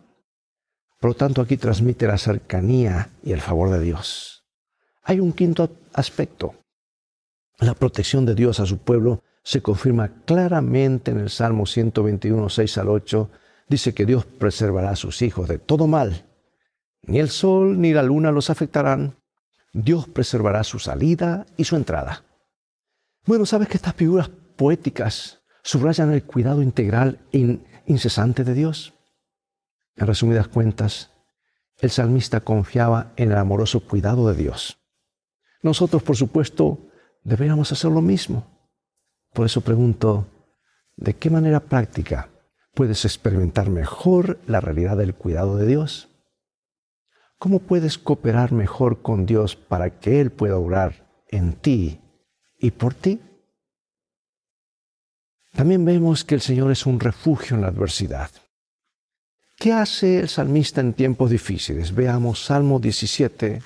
Por 0.99 1.11
lo 1.11 1.15
tanto, 1.15 1.41
aquí 1.41 1.57
transmite 1.57 2.05
la 2.05 2.19
cercanía 2.19 3.09
y 3.23 3.31
el 3.31 3.41
favor 3.41 3.71
de 3.71 3.79
Dios. 3.79 4.45
Hay 5.03 5.19
un 5.19 5.33
quinto 5.33 5.69
aspecto. 5.93 6.53
La 7.59 7.73
protección 7.73 8.25
de 8.25 8.35
Dios 8.35 8.59
a 8.59 8.65
su 8.65 8.77
pueblo 8.77 9.23
se 9.43 9.61
confirma 9.61 10.11
claramente 10.25 11.11
en 11.11 11.19
el 11.19 11.29
Salmo 11.29 11.65
121, 11.65 12.49
6 12.49 12.77
al 12.77 12.89
8. 12.89 13.29
Dice 13.67 13.93
que 13.93 14.05
Dios 14.05 14.25
preservará 14.25 14.91
a 14.91 14.95
sus 14.95 15.21
hijos 15.21 15.47
de 15.47 15.57
todo 15.57 15.87
mal 15.87 16.25
Ni 17.01 17.19
el 17.19 17.29
sol 17.29 17.79
ni 17.79 17.93
la 17.93 18.03
luna 18.03 18.31
los 18.31 18.49
afectarán. 18.49 19.15
Dios 19.73 20.07
preservará 20.07 20.63
su 20.63 20.79
salida 20.79 21.45
y 21.57 21.63
su 21.63 21.75
entrada. 21.75 22.24
Bueno, 23.25 23.47
¿sabes 23.47 23.67
que 23.67 23.77
estas 23.77 23.95
figuras 23.95 24.29
poéticas 24.29 25.41
subrayan 25.63 26.13
el 26.13 26.23
cuidado 26.23 26.61
integral 26.61 27.25
e 27.31 27.59
incesante 27.87 28.43
de 28.43 28.53
Dios? 28.53 28.93
En 29.95 30.05
resumidas 30.05 30.47
cuentas, 30.47 31.09
el 31.79 31.89
salmista 31.89 32.41
confiaba 32.41 33.13
en 33.15 33.31
el 33.31 33.37
amoroso 33.37 33.79
cuidado 33.79 34.29
de 34.29 34.35
Dios. 34.35 34.77
Nosotros, 35.63 36.03
por 36.03 36.15
supuesto, 36.15 36.91
deberíamos 37.23 37.71
hacer 37.71 37.89
lo 37.89 38.01
mismo. 38.01 38.45
Por 39.33 39.47
eso 39.47 39.61
pregunto, 39.61 40.27
¿de 40.95 41.15
qué 41.15 41.31
manera 41.31 41.61
práctica 41.61 42.29
puedes 42.75 43.05
experimentar 43.05 43.71
mejor 43.71 44.39
la 44.45 44.61
realidad 44.61 44.97
del 44.97 45.15
cuidado 45.15 45.57
de 45.57 45.65
Dios? 45.65 46.09
¿Cómo 47.39 47.57
puedes 47.57 47.97
cooperar 47.97 48.51
mejor 48.51 49.01
con 49.01 49.25
Dios 49.25 49.55
para 49.55 49.99
que 49.99 50.21
Él 50.21 50.31
pueda 50.31 50.59
orar 50.59 51.23
en 51.29 51.53
ti 51.53 52.04
y 52.57 52.71
por 52.71 52.93
ti? 52.93 53.19
También 55.53 55.85
vemos 55.85 56.23
que 56.23 56.35
el 56.35 56.41
Señor 56.41 56.71
es 56.71 56.85
un 56.85 56.99
refugio 56.99 57.55
en 57.55 57.61
la 57.61 57.67
adversidad. 57.69 58.29
¿Qué 59.57 59.71
hace 59.71 60.19
el 60.19 60.29
salmista 60.29 60.81
en 60.81 60.93
tiempos 60.93 61.29
difíciles? 61.29 61.95
Veamos 61.95 62.43
Salmo 62.43 62.79
17 62.79 63.61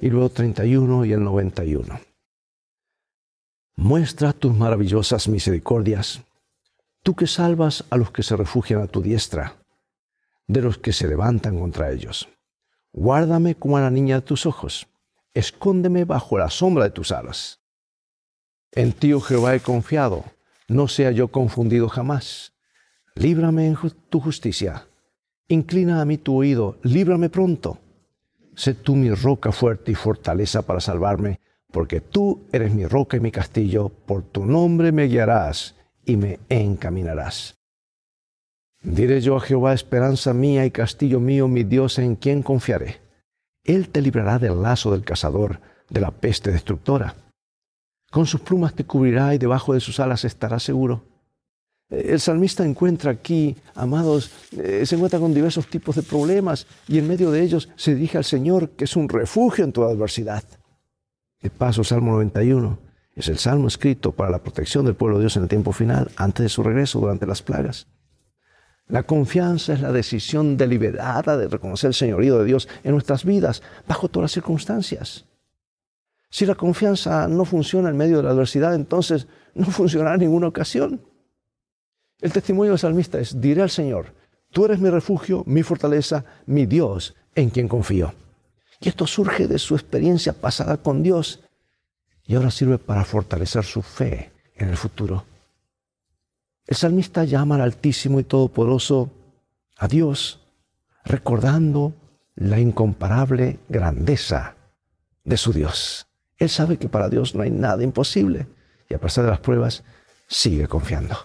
y 0.00 0.10
luego 0.10 0.28
31 0.28 1.06
y 1.06 1.12
el 1.12 1.24
91. 1.24 2.00
Muestra 3.76 4.32
tus 4.32 4.54
maravillosas 4.54 5.28
misericordias 5.28 6.20
tú 7.06 7.14
que 7.14 7.28
salvas 7.28 7.84
a 7.90 7.96
los 7.96 8.10
que 8.10 8.24
se 8.24 8.34
refugian 8.34 8.82
a 8.82 8.88
tu 8.88 9.00
diestra, 9.00 9.58
de 10.48 10.60
los 10.60 10.76
que 10.76 10.92
se 10.92 11.06
levantan 11.06 11.56
contra 11.56 11.92
ellos. 11.92 12.28
Guárdame 12.92 13.54
como 13.54 13.76
a 13.76 13.80
la 13.80 13.92
niña 13.92 14.16
de 14.16 14.22
tus 14.22 14.44
ojos, 14.44 14.88
escóndeme 15.32 16.04
bajo 16.04 16.36
la 16.36 16.50
sombra 16.50 16.82
de 16.82 16.90
tus 16.90 17.12
alas. 17.12 17.60
En 18.72 18.92
ti, 18.92 19.12
oh 19.12 19.20
Jehová, 19.20 19.54
he 19.54 19.60
confiado, 19.60 20.24
no 20.68 20.88
sea 20.88 21.10
yo 21.10 21.28
confundido 21.28 21.88
jamás. 21.88 22.52
Líbrame 23.14 23.66
en 23.66 23.76
tu 24.10 24.20
justicia, 24.20 24.86
inclina 25.48 26.00
a 26.00 26.04
mí 26.04 26.18
tu 26.18 26.36
oído, 26.36 26.78
líbrame 26.82 27.30
pronto. 27.30 27.78
Sé 28.54 28.74
tú 28.74 28.96
mi 28.96 29.10
roca 29.10 29.52
fuerte 29.52 29.92
y 29.92 29.94
fortaleza 29.94 30.62
para 30.62 30.80
salvarme, 30.80 31.40
porque 31.70 32.00
tú 32.00 32.46
eres 32.52 32.74
mi 32.74 32.86
roca 32.86 33.16
y 33.16 33.20
mi 33.20 33.30
castillo, 33.30 33.88
por 33.88 34.22
tu 34.22 34.44
nombre 34.44 34.92
me 34.92 35.04
guiarás 35.04 35.74
y 36.04 36.16
me 36.16 36.40
encaminarás. 36.48 37.56
Diré 38.82 39.20
yo 39.20 39.36
a 39.36 39.40
Jehová, 39.40 39.74
esperanza 39.74 40.32
mía 40.32 40.64
y 40.64 40.70
castillo 40.70 41.18
mío, 41.18 41.48
mi 41.48 41.64
Dios 41.64 41.98
en 41.98 42.16
quien 42.16 42.42
confiaré. 42.42 43.00
Él 43.64 43.88
te 43.88 44.00
librará 44.00 44.38
del 44.38 44.62
lazo 44.62 44.92
del 44.92 45.02
cazador, 45.02 45.60
de 45.90 46.00
la 46.00 46.12
peste 46.12 46.52
destructora. 46.52 47.14
Con 48.16 48.24
sus 48.24 48.40
plumas 48.40 48.72
te 48.72 48.84
cubrirá 48.84 49.34
y 49.34 49.38
debajo 49.38 49.74
de 49.74 49.80
sus 49.80 50.00
alas 50.00 50.24
estarás 50.24 50.62
seguro. 50.62 51.04
El 51.90 52.18
salmista 52.18 52.64
encuentra 52.64 53.10
aquí, 53.10 53.54
amados, 53.74 54.30
eh, 54.52 54.86
se 54.86 54.94
encuentra 54.94 55.20
con 55.20 55.34
diversos 55.34 55.66
tipos 55.66 55.96
de 55.96 56.02
problemas 56.02 56.66
y 56.88 56.98
en 56.98 57.08
medio 57.08 57.30
de 57.30 57.42
ellos 57.42 57.68
se 57.76 57.94
dirige 57.94 58.16
al 58.16 58.24
Señor, 58.24 58.70
que 58.70 58.84
es 58.84 58.96
un 58.96 59.10
refugio 59.10 59.66
en 59.66 59.72
toda 59.74 59.92
adversidad. 59.92 60.42
De 61.42 61.50
paso, 61.50 61.84
Salmo 61.84 62.12
91 62.12 62.78
es 63.14 63.28
el 63.28 63.36
salmo 63.36 63.68
escrito 63.68 64.12
para 64.12 64.30
la 64.30 64.42
protección 64.42 64.86
del 64.86 64.94
pueblo 64.94 65.18
de 65.18 65.24
Dios 65.24 65.36
en 65.36 65.42
el 65.42 65.50
tiempo 65.50 65.72
final, 65.72 66.10
antes 66.16 66.42
de 66.42 66.48
su 66.48 66.62
regreso, 66.62 67.00
durante 67.00 67.26
las 67.26 67.42
plagas. 67.42 67.86
La 68.86 69.02
confianza 69.02 69.74
es 69.74 69.82
la 69.82 69.92
decisión 69.92 70.56
deliberada 70.56 71.36
de 71.36 71.48
reconocer 71.48 71.88
el 71.88 71.94
señorío 71.94 72.38
de 72.38 72.46
Dios 72.46 72.66
en 72.82 72.92
nuestras 72.92 73.26
vidas, 73.26 73.62
bajo 73.86 74.08
todas 74.08 74.24
las 74.24 74.32
circunstancias. 74.32 75.26
Si 76.30 76.44
la 76.46 76.54
confianza 76.54 77.28
no 77.28 77.44
funciona 77.44 77.88
en 77.88 77.96
medio 77.96 78.18
de 78.18 78.24
la 78.24 78.30
adversidad, 78.30 78.74
entonces 78.74 79.26
no 79.54 79.66
funcionará 79.66 80.14
en 80.14 80.20
ninguna 80.20 80.48
ocasión. 80.48 81.00
El 82.20 82.32
testimonio 82.32 82.72
del 82.72 82.78
salmista 82.78 83.18
es, 83.18 83.40
diré 83.40 83.62
al 83.62 83.70
Señor, 83.70 84.14
tú 84.50 84.64
eres 84.64 84.78
mi 84.78 84.88
refugio, 84.88 85.42
mi 85.46 85.62
fortaleza, 85.62 86.24
mi 86.46 86.66
Dios, 86.66 87.14
en 87.34 87.50
quien 87.50 87.68
confío. 87.68 88.14
Y 88.80 88.88
esto 88.88 89.06
surge 89.06 89.46
de 89.46 89.58
su 89.58 89.74
experiencia 89.74 90.32
pasada 90.32 90.78
con 90.78 91.02
Dios 91.02 91.40
y 92.24 92.34
ahora 92.34 92.50
sirve 92.50 92.78
para 92.78 93.04
fortalecer 93.04 93.64
su 93.64 93.82
fe 93.82 94.32
en 94.54 94.68
el 94.68 94.76
futuro. 94.76 95.24
El 96.66 96.76
salmista 96.76 97.24
llama 97.24 97.54
al 97.54 97.60
Altísimo 97.60 98.18
y 98.18 98.24
Todopoderoso 98.24 99.10
a 99.76 99.86
Dios, 99.86 100.40
recordando 101.04 101.94
la 102.34 102.58
incomparable 102.58 103.60
grandeza 103.68 104.56
de 105.24 105.36
su 105.36 105.52
Dios. 105.52 106.06
Él 106.38 106.48
sabe 106.48 106.76
que 106.76 106.88
para 106.88 107.08
Dios 107.08 107.34
no 107.34 107.42
hay 107.42 107.50
nada 107.50 107.82
imposible 107.82 108.46
y 108.88 108.94
a 108.94 109.00
pesar 109.00 109.24
de 109.24 109.30
las 109.30 109.40
pruebas 109.40 109.84
sigue 110.28 110.68
confiando. 110.68 111.16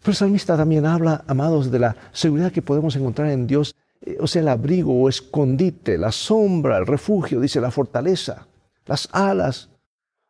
Pero 0.00 0.10
el 0.10 0.16
salmista 0.16 0.56
también 0.56 0.84
habla, 0.84 1.24
amados, 1.26 1.70
de 1.70 1.78
la 1.78 1.96
seguridad 2.12 2.52
que 2.52 2.62
podemos 2.62 2.96
encontrar 2.96 3.30
en 3.30 3.46
Dios, 3.46 3.74
eh, 4.00 4.16
o 4.20 4.26
sea, 4.26 4.42
el 4.42 4.48
abrigo 4.48 5.00
o 5.00 5.08
escondite, 5.08 5.96
la 5.96 6.10
sombra, 6.10 6.78
el 6.78 6.86
refugio, 6.86 7.40
dice 7.40 7.60
la 7.60 7.70
fortaleza, 7.70 8.48
las 8.86 9.08
alas 9.12 9.70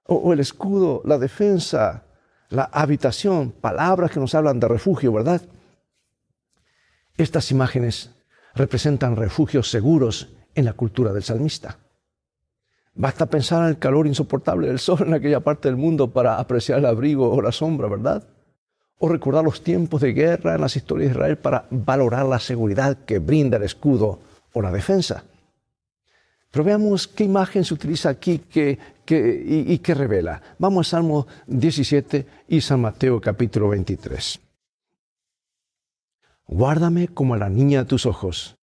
o, 0.04 0.32
el 0.32 0.40
escudo, 0.40 1.00
la 1.04 1.16
defensa, 1.16 2.04
la 2.50 2.64
habitación, 2.64 3.52
palabras 3.52 4.10
que 4.10 4.20
nos 4.20 4.34
hablan 4.34 4.60
de 4.60 4.68
refugio, 4.68 5.12
¿verdad? 5.12 5.40
Estas 7.16 7.50
imágenes 7.50 8.10
representan 8.54 9.16
refugios 9.16 9.70
seguros 9.70 10.34
en 10.54 10.66
la 10.66 10.74
cultura 10.74 11.12
del 11.12 11.22
salmista. 11.22 11.78
Basta 12.94 13.26
pensar 13.26 13.62
en 13.62 13.70
el 13.70 13.78
calor 13.78 14.06
insoportable 14.06 14.68
del 14.68 14.78
sol 14.78 14.98
en 15.06 15.14
aquella 15.14 15.40
parte 15.40 15.68
del 15.68 15.76
mundo 15.76 16.10
para 16.10 16.36
apreciar 16.36 16.78
el 16.78 16.86
abrigo 16.86 17.30
o 17.32 17.40
la 17.40 17.52
sombra, 17.52 17.88
¿verdad? 17.88 18.22
O 18.98 19.08
recordar 19.08 19.44
los 19.44 19.62
tiempos 19.62 20.00
de 20.02 20.12
guerra 20.12 20.54
en 20.54 20.60
las 20.60 20.76
historias 20.76 21.08
de 21.08 21.14
Israel 21.14 21.38
para 21.38 21.66
valorar 21.70 22.26
la 22.26 22.38
seguridad 22.38 22.98
que 23.04 23.18
brinda 23.18 23.56
el 23.56 23.62
escudo 23.62 24.18
o 24.52 24.62
la 24.62 24.70
defensa. 24.70 25.24
Pero 26.50 26.64
veamos 26.64 27.08
qué 27.08 27.24
imagen 27.24 27.64
se 27.64 27.72
utiliza 27.72 28.10
aquí 28.10 28.38
que, 28.38 28.78
y, 29.08 29.78
qué 29.78 29.94
revela. 29.94 30.42
Vamos 30.58 30.88
a 30.88 30.90
Salmo 30.90 31.26
17 31.46 32.26
y 32.48 32.60
San 32.60 32.82
Mateo 32.82 33.20
capítulo 33.22 33.70
23. 33.70 34.38
Guárdame 36.46 37.08
como 37.08 37.34
a 37.34 37.38
la 37.38 37.48
niña 37.48 37.80
de 37.80 37.88
tus 37.88 38.04
ojos, 38.04 38.56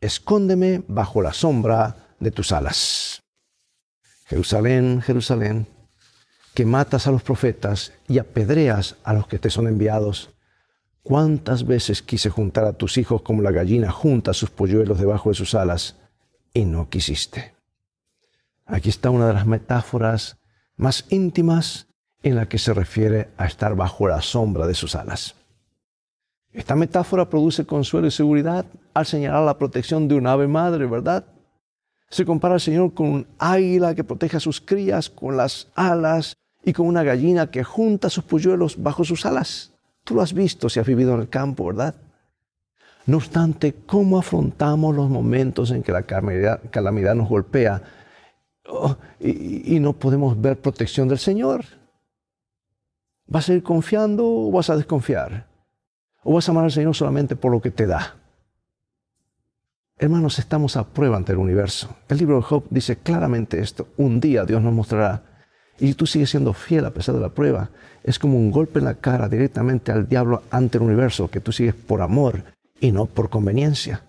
escóndeme 0.00 0.82
bajo 0.88 1.22
la 1.22 1.32
sombra 1.32 2.08
de 2.18 2.32
tus 2.32 2.50
alas. 2.50 3.22
Jerusalén, 4.28 5.02
Jerusalén, 5.02 5.66
que 6.54 6.64
matas 6.64 7.06
a 7.06 7.10
los 7.10 7.22
profetas 7.22 7.92
y 8.08 8.18
apedreas 8.18 8.96
a 9.04 9.12
los 9.12 9.26
que 9.26 9.38
te 9.38 9.50
son 9.50 9.66
enviados. 9.66 10.30
¿Cuántas 11.02 11.66
veces 11.66 12.02
quise 12.02 12.30
juntar 12.30 12.64
a 12.64 12.74
tus 12.74 12.98
hijos 12.98 13.22
como 13.22 13.42
la 13.42 13.50
gallina 13.50 13.90
junta 13.90 14.32
sus 14.34 14.50
polluelos 14.50 14.98
debajo 14.98 15.30
de 15.30 15.34
sus 15.34 15.54
alas? 15.54 15.96
y 16.54 16.64
no 16.64 16.88
quisiste. 16.88 17.54
Aquí 18.66 18.88
está 18.88 19.10
una 19.10 19.28
de 19.28 19.34
las 19.34 19.46
metáforas 19.46 20.38
más 20.76 21.04
íntimas 21.08 21.86
en 22.22 22.34
la 22.36 22.48
que 22.48 22.58
se 22.58 22.74
refiere 22.74 23.28
a 23.36 23.46
estar 23.46 23.74
bajo 23.76 24.08
la 24.08 24.20
sombra 24.22 24.66
de 24.66 24.74
sus 24.74 24.94
alas. 24.94 25.34
Esta 26.52 26.74
metáfora 26.74 27.30
produce 27.30 27.64
consuelo 27.64 28.08
y 28.08 28.10
seguridad 28.10 28.66
al 28.94 29.06
señalar 29.06 29.44
la 29.44 29.58
protección 29.58 30.08
de 30.08 30.16
un 30.16 30.26
ave 30.26 30.48
madre, 30.48 30.86
¿verdad? 30.86 31.26
Se 32.10 32.24
compara 32.24 32.54
al 32.54 32.60
Señor 32.60 32.94
con 32.94 33.08
un 33.08 33.26
águila 33.38 33.94
que 33.94 34.04
protege 34.04 34.38
a 34.38 34.40
sus 34.40 34.60
crías 34.60 35.10
con 35.10 35.36
las 35.36 35.68
alas 35.74 36.36
y 36.64 36.72
con 36.72 36.86
una 36.86 37.02
gallina 37.02 37.50
que 37.50 37.64
junta 37.64 38.10
sus 38.10 38.24
polluelos 38.24 38.82
bajo 38.82 39.04
sus 39.04 39.26
alas. 39.26 39.72
Tú 40.04 40.14
lo 40.14 40.22
has 40.22 40.32
visto 40.32 40.68
si 40.68 40.80
has 40.80 40.86
vivido 40.86 41.14
en 41.14 41.20
el 41.20 41.28
campo, 41.28 41.66
¿verdad? 41.66 41.94
No 43.06 43.18
obstante, 43.18 43.74
¿cómo 43.86 44.18
afrontamos 44.18 44.94
los 44.94 45.08
momentos 45.08 45.70
en 45.70 45.82
que 45.82 45.92
la 45.92 46.02
calamidad, 46.02 47.14
nos 47.14 47.28
golpea 47.28 47.82
oh, 48.68 48.96
y, 49.18 49.76
y 49.76 49.80
no 49.80 49.94
podemos 49.94 50.38
ver 50.38 50.60
protección 50.60 51.08
del 51.08 51.18
Señor? 51.18 51.64
¿Vas 53.26 53.48
a 53.48 53.54
ir 53.54 53.62
confiando 53.62 54.26
o 54.26 54.50
vas 54.50 54.68
a 54.70 54.76
desconfiar? 54.76 55.46
¿O 56.22 56.34
vas 56.34 56.48
a 56.48 56.52
amar 56.52 56.64
al 56.64 56.72
Señor 56.72 56.94
solamente 56.94 57.36
por 57.36 57.50
lo 57.50 57.62
que 57.62 57.70
te 57.70 57.86
da? 57.86 58.17
Hermanos, 60.00 60.38
estamos 60.38 60.76
a 60.76 60.86
prueba 60.86 61.16
ante 61.16 61.32
el 61.32 61.38
universo. 61.38 61.96
El 62.08 62.18
libro 62.18 62.36
de 62.36 62.42
Job 62.42 62.64
dice 62.70 62.98
claramente 62.98 63.58
esto. 63.58 63.88
Un 63.96 64.20
día 64.20 64.44
Dios 64.44 64.62
nos 64.62 64.72
mostrará. 64.72 65.24
Y 65.80 65.94
tú 65.94 66.06
sigues 66.06 66.30
siendo 66.30 66.52
fiel 66.52 66.84
a 66.84 66.92
pesar 66.92 67.16
de 67.16 67.20
la 67.20 67.30
prueba. 67.30 67.70
Es 68.04 68.20
como 68.20 68.38
un 68.38 68.52
golpe 68.52 68.78
en 68.78 68.84
la 68.84 68.94
cara 68.94 69.28
directamente 69.28 69.90
al 69.90 70.08
diablo 70.08 70.44
ante 70.52 70.78
el 70.78 70.84
universo, 70.84 71.28
que 71.28 71.40
tú 71.40 71.50
sigues 71.50 71.74
por 71.74 72.00
amor 72.00 72.44
y 72.80 72.92
no 72.92 73.06
por 73.06 73.28
conveniencia. 73.28 74.02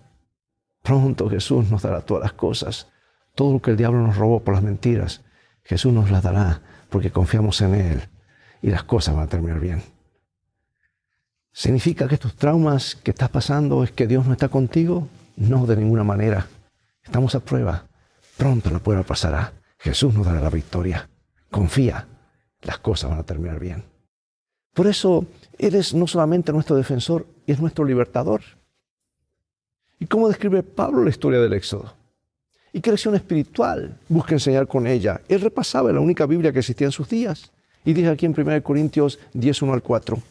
Pronto 0.84 1.28
Jesús 1.28 1.68
nos 1.68 1.82
dará 1.82 2.02
todas 2.02 2.22
las 2.22 2.34
cosas. 2.34 2.86
Todo 3.34 3.54
lo 3.54 3.60
que 3.60 3.72
el 3.72 3.76
diablo 3.76 4.06
nos 4.06 4.16
robó 4.16 4.44
por 4.44 4.54
las 4.54 4.62
mentiras, 4.62 5.22
Jesús 5.64 5.92
nos 5.92 6.10
las 6.12 6.22
dará 6.22 6.62
porque 6.88 7.10
confiamos 7.10 7.60
en 7.62 7.74
Él 7.74 8.02
y 8.62 8.70
las 8.70 8.84
cosas 8.84 9.16
van 9.16 9.24
a 9.24 9.28
terminar 9.28 9.58
bien. 9.58 9.82
¿Significa 11.52 12.06
que 12.06 12.14
estos 12.14 12.36
traumas 12.36 12.94
que 12.94 13.10
estás 13.10 13.28
pasando 13.28 13.82
es 13.82 13.90
que 13.90 14.06
Dios 14.06 14.24
no 14.24 14.32
está 14.32 14.48
contigo? 14.48 15.08
No, 15.40 15.64
de 15.64 15.74
ninguna 15.74 16.04
manera. 16.04 16.46
Estamos 17.02 17.34
a 17.34 17.40
prueba. 17.40 17.86
Pronto 18.36 18.68
la 18.68 18.78
prueba 18.78 19.02
pasará. 19.02 19.54
Jesús 19.78 20.12
nos 20.12 20.26
dará 20.26 20.38
la 20.38 20.50
victoria. 20.50 21.08
Confía, 21.50 22.06
las 22.60 22.78
cosas 22.78 23.08
van 23.08 23.20
a 23.20 23.22
terminar 23.22 23.58
bien. 23.58 23.82
Por 24.74 24.86
eso 24.86 25.24
eres 25.58 25.94
no 25.94 26.06
solamente 26.06 26.52
nuestro 26.52 26.76
defensor, 26.76 27.26
es 27.46 27.58
nuestro 27.58 27.86
libertador. 27.86 28.42
¿Y 29.98 30.04
cómo 30.04 30.28
describe 30.28 30.62
Pablo 30.62 31.04
la 31.04 31.10
historia 31.10 31.40
del 31.40 31.54
Éxodo? 31.54 31.94
¿Y 32.74 32.82
qué 32.82 32.90
lección 32.90 33.14
espiritual 33.14 33.98
busca 34.10 34.34
enseñar 34.34 34.68
con 34.68 34.86
ella? 34.86 35.22
Él 35.26 35.40
repasaba 35.40 35.90
la 35.90 36.00
única 36.00 36.26
Biblia 36.26 36.52
que 36.52 36.58
existía 36.58 36.86
en 36.86 36.92
sus 36.92 37.08
días. 37.08 37.50
Y 37.82 37.94
dice 37.94 38.10
aquí 38.10 38.26
en 38.26 38.38
1 38.38 38.62
Corintios 38.62 39.18
10, 39.32 39.62
1 39.62 39.72
al 39.72 39.82
4. 39.82 40.22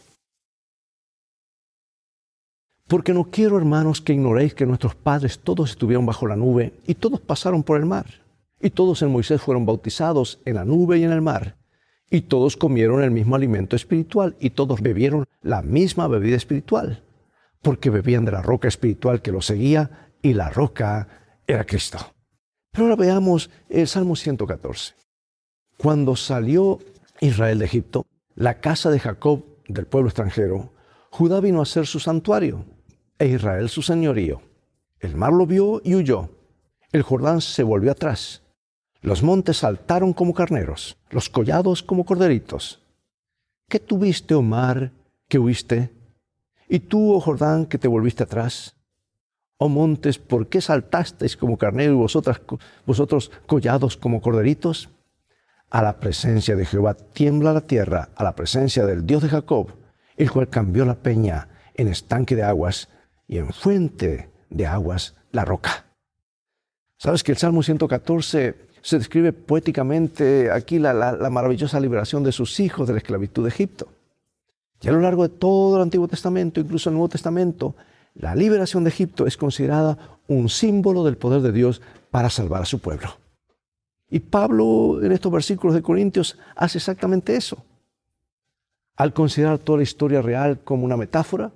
Porque 2.89 3.13
no 3.13 3.25
quiero, 3.25 3.55
hermanos, 3.55 4.01
que 4.01 4.13
ignoréis 4.13 4.55
que 4.55 4.65
nuestros 4.65 4.95
padres 4.95 5.37
todos 5.37 5.69
estuvieron 5.69 6.07
bajo 6.07 6.25
la 6.25 6.35
nube 6.35 6.73
y 6.87 6.95
todos 6.95 7.21
pasaron 7.21 7.61
por 7.61 7.79
el 7.79 7.85
mar. 7.85 8.07
Y 8.59 8.71
todos 8.71 9.03
en 9.03 9.11
Moisés 9.11 9.39
fueron 9.39 9.63
bautizados 9.63 10.39
en 10.43 10.55
la 10.55 10.65
nube 10.65 10.97
y 10.97 11.03
en 11.03 11.11
el 11.11 11.21
mar. 11.21 11.55
Y 12.09 12.21
todos 12.21 12.57
comieron 12.57 13.03
el 13.03 13.11
mismo 13.11 13.35
alimento 13.35 13.75
espiritual 13.75 14.35
y 14.39 14.49
todos 14.49 14.81
bebieron 14.81 15.25
la 15.43 15.61
misma 15.61 16.07
bebida 16.07 16.35
espiritual. 16.35 17.03
Porque 17.61 17.91
bebían 17.91 18.25
de 18.25 18.31
la 18.31 18.41
roca 18.41 18.67
espiritual 18.67 19.21
que 19.21 19.31
los 19.31 19.45
seguía 19.45 20.09
y 20.23 20.33
la 20.33 20.49
roca 20.49 21.07
era 21.45 21.65
Cristo. 21.65 21.99
Pero 22.71 22.85
ahora 22.85 22.95
veamos 22.95 23.51
el 23.69 23.87
Salmo 23.87 24.15
114. 24.15 24.95
Cuando 25.77 26.15
salió 26.15 26.79
Israel 27.21 27.59
de 27.59 27.65
Egipto, 27.65 28.07
la 28.33 28.61
casa 28.61 28.89
de 28.89 28.99
Jacob 28.99 29.45
del 29.67 29.85
pueblo 29.85 30.09
extranjero, 30.09 30.73
Judá 31.11 31.39
vino 31.39 31.61
a 31.61 31.67
ser 31.67 31.85
su 31.85 31.99
santuario 31.99 32.65
e 33.19 33.27
Israel 33.27 33.69
su 33.69 33.81
señorío. 33.81 34.41
El 34.99 35.15
mar 35.15 35.33
lo 35.33 35.45
vio 35.45 35.81
y 35.83 35.95
huyó. 35.95 36.29
El 36.91 37.03
Jordán 37.03 37.41
se 37.41 37.63
volvió 37.63 37.91
atrás. 37.91 38.41
Los 39.01 39.21
montes 39.21 39.57
saltaron 39.57 40.13
como 40.13 40.33
carneros, 40.33 40.97
los 41.09 41.29
collados 41.29 41.83
como 41.83 42.05
corderitos. 42.05 42.81
¿Qué 43.67 43.79
tuviste, 43.79 44.33
oh 44.33 44.41
mar, 44.41 44.91
que 45.27 45.37
huiste? 45.37 45.91
¿Y 46.67 46.79
tú, 46.79 47.13
oh 47.13 47.19
Jordán, 47.19 47.65
que 47.65 47.77
te 47.77 47.87
volviste 47.87 48.23
atrás? 48.23 48.75
Oh 49.57 49.69
montes, 49.69 50.17
¿por 50.17 50.47
qué 50.47 50.61
saltasteis 50.61 51.37
como 51.37 51.57
carneros 51.57 51.95
y 51.95 52.67
vosotros 52.85 53.31
collados 53.45 53.97
como 53.97 54.21
corderitos? 54.21 54.89
A 55.69 55.83
la 55.83 55.99
presencia 55.99 56.55
de 56.55 56.65
Jehová 56.65 56.95
tiembla 56.95 57.53
la 57.53 57.61
tierra, 57.61 58.09
a 58.15 58.23
la 58.23 58.35
presencia 58.35 58.85
del 58.85 59.05
Dios 59.05 59.21
de 59.21 59.29
Jacob, 59.29 59.73
el 60.17 60.31
cual 60.31 60.49
cambió 60.49 60.85
la 60.85 60.95
peña 60.95 61.49
en 61.75 61.87
estanque 61.89 62.35
de 62.35 62.43
aguas 62.43 62.89
y 63.29 63.37
en 63.37 63.53
fuente 63.53 64.29
de 64.49 64.65
aguas 64.65 65.15
la 65.31 65.45
roca. 65.45 65.85
Sabes 66.97 67.23
que 67.23 67.31
el 67.31 67.37
Salmo 67.37 67.63
114 67.63 68.55
se 68.81 68.97
describe 68.97 69.31
poéticamente 69.31 70.51
aquí 70.51 70.79
la, 70.79 71.17
maravillosa 71.31 71.79
liberación 71.79 72.23
de 72.23 72.31
sus 72.31 72.59
hijos 72.59 72.87
de 72.87 72.93
la 72.93 72.99
esclavitud 72.99 73.43
de 73.43 73.49
Egipto. 73.49 73.87
Y 74.81 74.89
a 74.89 74.91
lo 74.91 74.99
largo 74.99 75.23
de 75.23 75.29
todo 75.29 75.77
el 75.77 75.83
Antiguo 75.83 76.07
Testamento, 76.07 76.59
incluso 76.59 76.89
el 76.89 76.95
Nuevo 76.95 77.09
Testamento, 77.09 77.75
la 78.15 78.35
liberación 78.35 78.83
de 78.83 78.89
Egipto 78.89 79.27
es 79.27 79.37
considerada 79.37 80.17
un 80.27 80.49
símbolo 80.49 81.03
del 81.03 81.17
poder 81.17 81.41
de 81.41 81.51
Dios 81.51 81.81
para 82.09 82.29
salvar 82.29 82.63
a 82.63 82.65
su 82.65 82.79
pueblo. 82.79 83.09
Y 84.09 84.21
Pablo 84.21 85.03
en 85.03 85.11
estos 85.11 85.31
versículos 85.31 85.75
de 85.75 85.83
Corintios 85.83 86.37
hace 86.55 86.79
exactamente 86.79 87.35
eso. 87.35 87.63
Al 88.95 89.13
considerar 89.13 89.59
toda 89.59 89.77
la 89.77 89.83
historia 89.83 90.21
real 90.21 90.59
como 90.63 90.83
una 90.83 90.97
metáfora, 90.97 91.51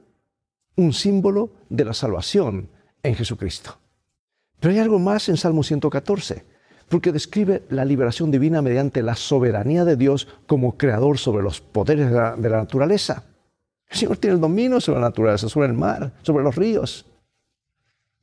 un 0.75 0.93
símbolo 0.93 1.49
de 1.73 1.85
la 1.85 1.93
salvación 1.93 2.69
en 3.01 3.15
Jesucristo. 3.15 3.77
Pero 4.59 4.73
hay 4.73 4.79
algo 4.79 4.99
más 4.99 5.27
en 5.27 5.37
Salmo 5.37 5.63
114 5.63 6.45
porque 6.87 7.11
describe 7.11 7.63
la 7.69 7.83
liberación 7.85 8.29
divina 8.29 8.61
mediante 8.61 9.01
la 9.01 9.15
soberanía 9.15 9.83
de 9.83 9.95
Dios 9.95 10.27
como 10.45 10.77
creador 10.77 11.17
sobre 11.17 11.41
los 11.41 11.59
poderes 11.59 12.11
de 12.11 12.49
la, 12.49 12.57
naturaleza. 12.57 13.23
El 13.89 13.97
Señor 13.97 14.17
tiene 14.17 14.35
el 14.35 14.41
dominio 14.41 14.79
sobre 14.79 14.99
la 14.99 15.07
naturaleza, 15.07 15.49
sobre 15.49 15.67
el 15.67 15.73
mar, 15.73 16.13
sobre 16.21 16.43
los 16.43 16.55
ríos, 16.55 17.07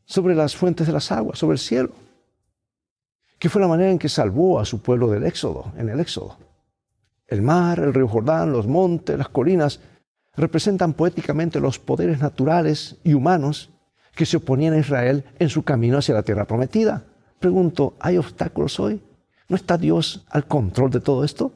sobre 0.04 0.36
las 0.36 0.54
fuentes 0.54 0.86
de 0.86 0.92
las 0.92 1.10
aguas, 1.10 1.38
sobre 1.38 1.54
el 1.54 1.58
cielo. 1.58 1.90
Que 3.40 3.48
fue 3.48 3.60
la 3.60 3.66
manera 3.66 3.90
en 3.90 3.98
que 3.98 4.08
salvó 4.08 4.60
a 4.60 4.64
su 4.64 4.80
pueblo 4.80 5.08
del 5.08 5.24
éxodo, 5.24 5.72
en 5.76 5.88
el 5.88 5.98
éxodo. 5.98 6.36
El 7.26 7.42
mar, 7.42 7.80
el 7.80 7.92
río 7.92 8.06
Jordán, 8.06 8.52
los 8.52 8.68
montes, 8.68 9.18
las 9.18 9.30
colinas, 9.30 9.80
representan 10.40 10.94
poéticamente 10.94 11.61
los 11.61 11.79
poderes 11.79 12.18
naturales 12.20 12.96
y 13.05 13.14
humanos 13.14 13.70
que 14.14 14.26
se 14.26 14.38
oponían 14.38 14.74
a 14.74 14.79
Israel 14.79 15.24
en 15.38 15.48
su 15.48 15.62
camino 15.62 15.98
hacia 15.98 16.14
la 16.14 16.22
tierra 16.22 16.46
prometida. 16.46 17.05
Pregunto, 17.38 17.94
¿hay 18.00 18.18
obstáculos 18.18 18.81
hoy? 18.81 19.03
¿No 19.48 19.57
está 19.57 19.76
Dios 19.76 20.24
al 20.31 20.46
control 20.46 20.90
de 20.90 21.00
todo 21.00 21.24
esto? 21.24 21.53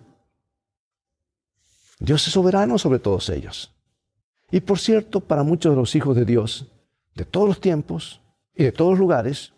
Dios 1.98 2.26
es 2.26 2.32
soberano 2.32 2.78
sobre 2.78 2.98
todos 2.98 3.28
ellos. 3.30 3.72
Y 4.50 4.60
por 4.60 4.78
cierto, 4.78 5.20
para 5.20 5.42
muchos 5.42 5.72
de 5.72 5.76
los 5.76 5.94
hijos 5.94 6.14
de 6.14 6.24
Dios, 6.24 6.70
de 7.14 7.24
todos 7.24 7.48
los 7.48 7.60
tiempos 7.60 8.20
y 8.54 8.64
de 8.64 8.72
todos 8.72 8.92
los 8.92 9.00
lugares, 9.00 9.52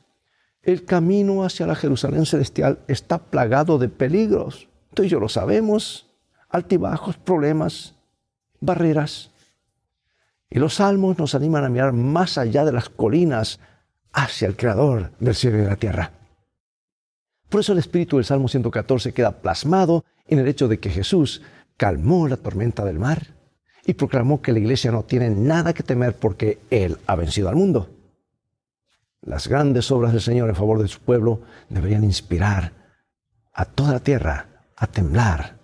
el 0.62 0.85
camino 0.85 1.45
hacia 1.45 1.67
la 1.67 1.75
Jerusalén 1.75 2.27
celestial 2.27 2.79
está 2.89 3.19
plagado 3.19 3.79
de 3.79 3.89
peligros. 3.89 4.69
Tú 4.95 5.03
y 5.03 5.09
yo 5.09 5.21
lo 5.21 5.29
sabemos, 5.29 6.07
altibajos, 6.49 7.17
problemas, 7.17 7.96
barreras. 8.61 9.31
Y 10.49 10.59
los 10.59 10.75
salmos 10.75 11.19
nos 11.19 11.35
animan 11.35 11.64
a 11.64 11.69
mirar 11.69 11.92
más 11.92 12.38
allá 12.38 12.64
de 12.64 12.73
las 12.73 12.88
colinas 12.88 13.61
hacia 14.12 14.49
el 14.49 14.57
Creador 14.57 15.12
del 15.19 15.35
cielo 15.35 15.59
y 15.59 15.62
de 15.62 15.69
la 15.69 15.77
tierra. 15.77 16.12
Por 17.49 17.61
eso 17.61 17.73
el 17.73 17.79
espíritu 17.79 18.16
del 18.16 18.25
Salmo 18.25 18.49
114 18.49 19.12
queda 19.12 19.40
plasmado 19.40 20.05
en 20.27 20.38
el 20.38 20.49
hecho 20.49 20.69
de 20.69 20.81
que 20.81 20.90
Jesús 20.90 21.42
calmó 21.77 22.27
la 22.29 22.37
tormenta 22.37 22.85
del 22.85 22.99
mar 22.99 23.35
y 23.85 23.95
proclamó 23.95 24.42
que 24.42 24.53
la 24.53 24.59
iglesia 24.59 24.90
no 24.90 25.05
tiene 25.05 25.31
nada 25.31 25.73
que 25.73 25.83
temer 25.83 26.16
porque 26.16 26.59
Él 26.71 26.99
ha 27.07 27.14
vencido 27.14 27.49
al 27.49 27.57
mundo. 27.57 27.90
Las 29.23 29.49
grandes 29.49 29.90
obras 29.90 30.12
del 30.12 30.21
Señor 30.21 30.49
en 30.49 30.57
favor 30.57 30.81
de 30.81 30.88
su 30.88 31.01
pueblo 31.01 31.42
deberían 31.69 32.05
inspirar 32.05 32.73
a 33.53 33.64
toda 33.64 33.92
la 33.92 34.01
tierra 34.01 34.64
a 34.77 34.87
temblar 34.87 35.59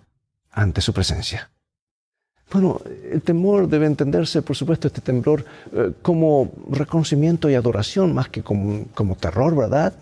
ante 0.51 0.81
su 0.81 0.93
presencia. 0.93 1.52
Bueno, 2.53 2.79
el 3.11 3.23
temor 3.23 3.67
debe 3.67 3.87
entenderse, 3.87 4.43
por 4.43 4.55
supuesto, 4.55 4.87
este 4.87 5.01
temblor 5.01 5.43
eh, 5.71 5.91
como 6.03 6.51
reconocimiento 6.69 7.49
y 7.49 7.55
adoración 7.55 8.13
más 8.13 8.29
que 8.29 8.43
como, 8.43 8.85
como 8.93 9.15
terror, 9.15 9.55
¿verdad? 9.55 9.93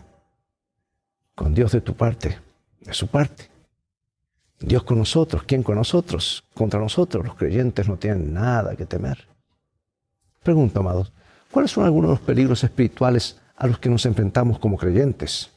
Con 1.33 1.53
Dios 1.53 1.71
de 1.71 1.79
tu 1.79 1.93
parte, 1.93 2.37
de 2.81 2.93
su 2.93 3.07
parte. 3.07 3.49
Dios 4.59 4.83
con 4.83 4.97
nosotros, 4.97 5.43
¿quién 5.43 5.63
con 5.63 5.75
nosotros? 5.75 6.43
Contra 6.53 6.77
nosotros, 6.77 7.25
los 7.25 7.35
creyentes 7.35 7.87
no 7.87 7.95
tienen 7.95 8.33
nada 8.33 8.75
que 8.75 8.85
temer. 8.85 9.29
Pregunto, 10.43 10.81
amados, 10.81 11.13
¿cuáles 11.51 11.71
son 11.71 11.85
algunos 11.85 12.09
de 12.09 12.15
los 12.15 12.25
peligros 12.25 12.65
espirituales 12.65 13.39
a 13.55 13.65
los 13.65 13.79
que 13.79 13.89
nos 13.89 14.05
enfrentamos 14.05 14.59
como 14.59 14.77
creyentes? 14.77 15.51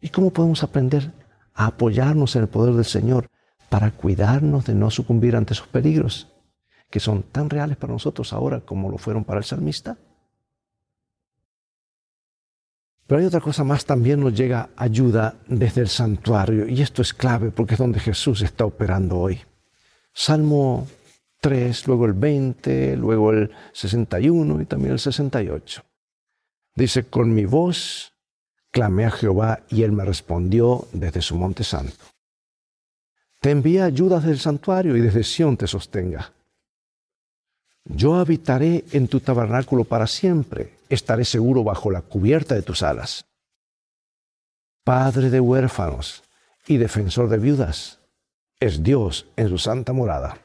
¿Y 0.00 0.08
cómo 0.08 0.32
podemos 0.32 0.64
aprender 0.64 1.12
a 1.54 1.66
apoyarnos 1.66 2.34
en 2.34 2.42
el 2.42 2.48
poder 2.48 2.74
del 2.74 2.84
Señor 2.84 3.28
para 3.74 3.90
cuidarnos 3.90 4.66
de 4.66 4.72
no 4.72 4.88
sucumbir 4.88 5.34
ante 5.34 5.52
esos 5.52 5.66
peligros 5.66 6.28
que 6.88 7.00
son 7.00 7.24
tan 7.24 7.50
reales 7.50 7.76
para 7.76 7.92
nosotros 7.92 8.32
ahora 8.32 8.60
como 8.60 8.88
lo 8.88 8.98
fueron 8.98 9.24
para 9.24 9.38
el 9.40 9.44
salmista? 9.44 9.98
Pero 13.04 13.18
hay 13.18 13.26
otra 13.26 13.40
cosa 13.40 13.64
más, 13.64 13.84
también 13.84 14.20
nos 14.20 14.32
llega 14.32 14.68
ayuda 14.76 15.34
desde 15.48 15.80
el 15.80 15.88
santuario 15.88 16.68
y 16.68 16.82
esto 16.82 17.02
es 17.02 17.12
clave 17.12 17.50
porque 17.50 17.74
es 17.74 17.80
donde 17.80 17.98
Jesús 17.98 18.42
está 18.42 18.64
operando 18.64 19.18
hoy. 19.18 19.40
Salmo 20.12 20.86
3, 21.40 21.88
luego 21.88 22.06
el 22.06 22.12
20, 22.12 22.96
luego 22.96 23.32
el 23.32 23.50
61 23.72 24.60
y 24.60 24.66
también 24.66 24.92
el 24.92 25.00
68. 25.00 25.82
Dice, 26.76 27.06
con 27.06 27.34
mi 27.34 27.44
voz 27.44 28.12
clamé 28.70 29.04
a 29.04 29.10
Jehová 29.10 29.64
y 29.68 29.82
él 29.82 29.90
me 29.90 30.04
respondió 30.04 30.86
desde 30.92 31.22
su 31.22 31.34
monte 31.34 31.64
santo. 31.64 32.13
Te 33.44 33.50
envía 33.50 33.84
ayuda 33.84 34.20
desde 34.20 34.30
el 34.30 34.38
santuario 34.38 34.96
y 34.96 35.02
desde 35.02 35.22
Sión 35.22 35.58
te 35.58 35.66
sostenga. 35.66 36.32
Yo 37.84 38.14
habitaré 38.14 38.86
en 38.92 39.06
tu 39.06 39.20
tabernáculo 39.20 39.84
para 39.84 40.06
siempre, 40.06 40.78
estaré 40.88 41.26
seguro 41.26 41.62
bajo 41.62 41.90
la 41.90 42.00
cubierta 42.00 42.54
de 42.54 42.62
tus 42.62 42.82
alas. 42.82 43.26
Padre 44.82 45.28
de 45.28 45.40
huérfanos 45.40 46.22
y 46.66 46.78
defensor 46.78 47.28
de 47.28 47.36
viudas, 47.36 47.98
es 48.60 48.82
Dios 48.82 49.26
en 49.36 49.50
su 49.50 49.58
santa 49.58 49.92
morada. 49.92 50.38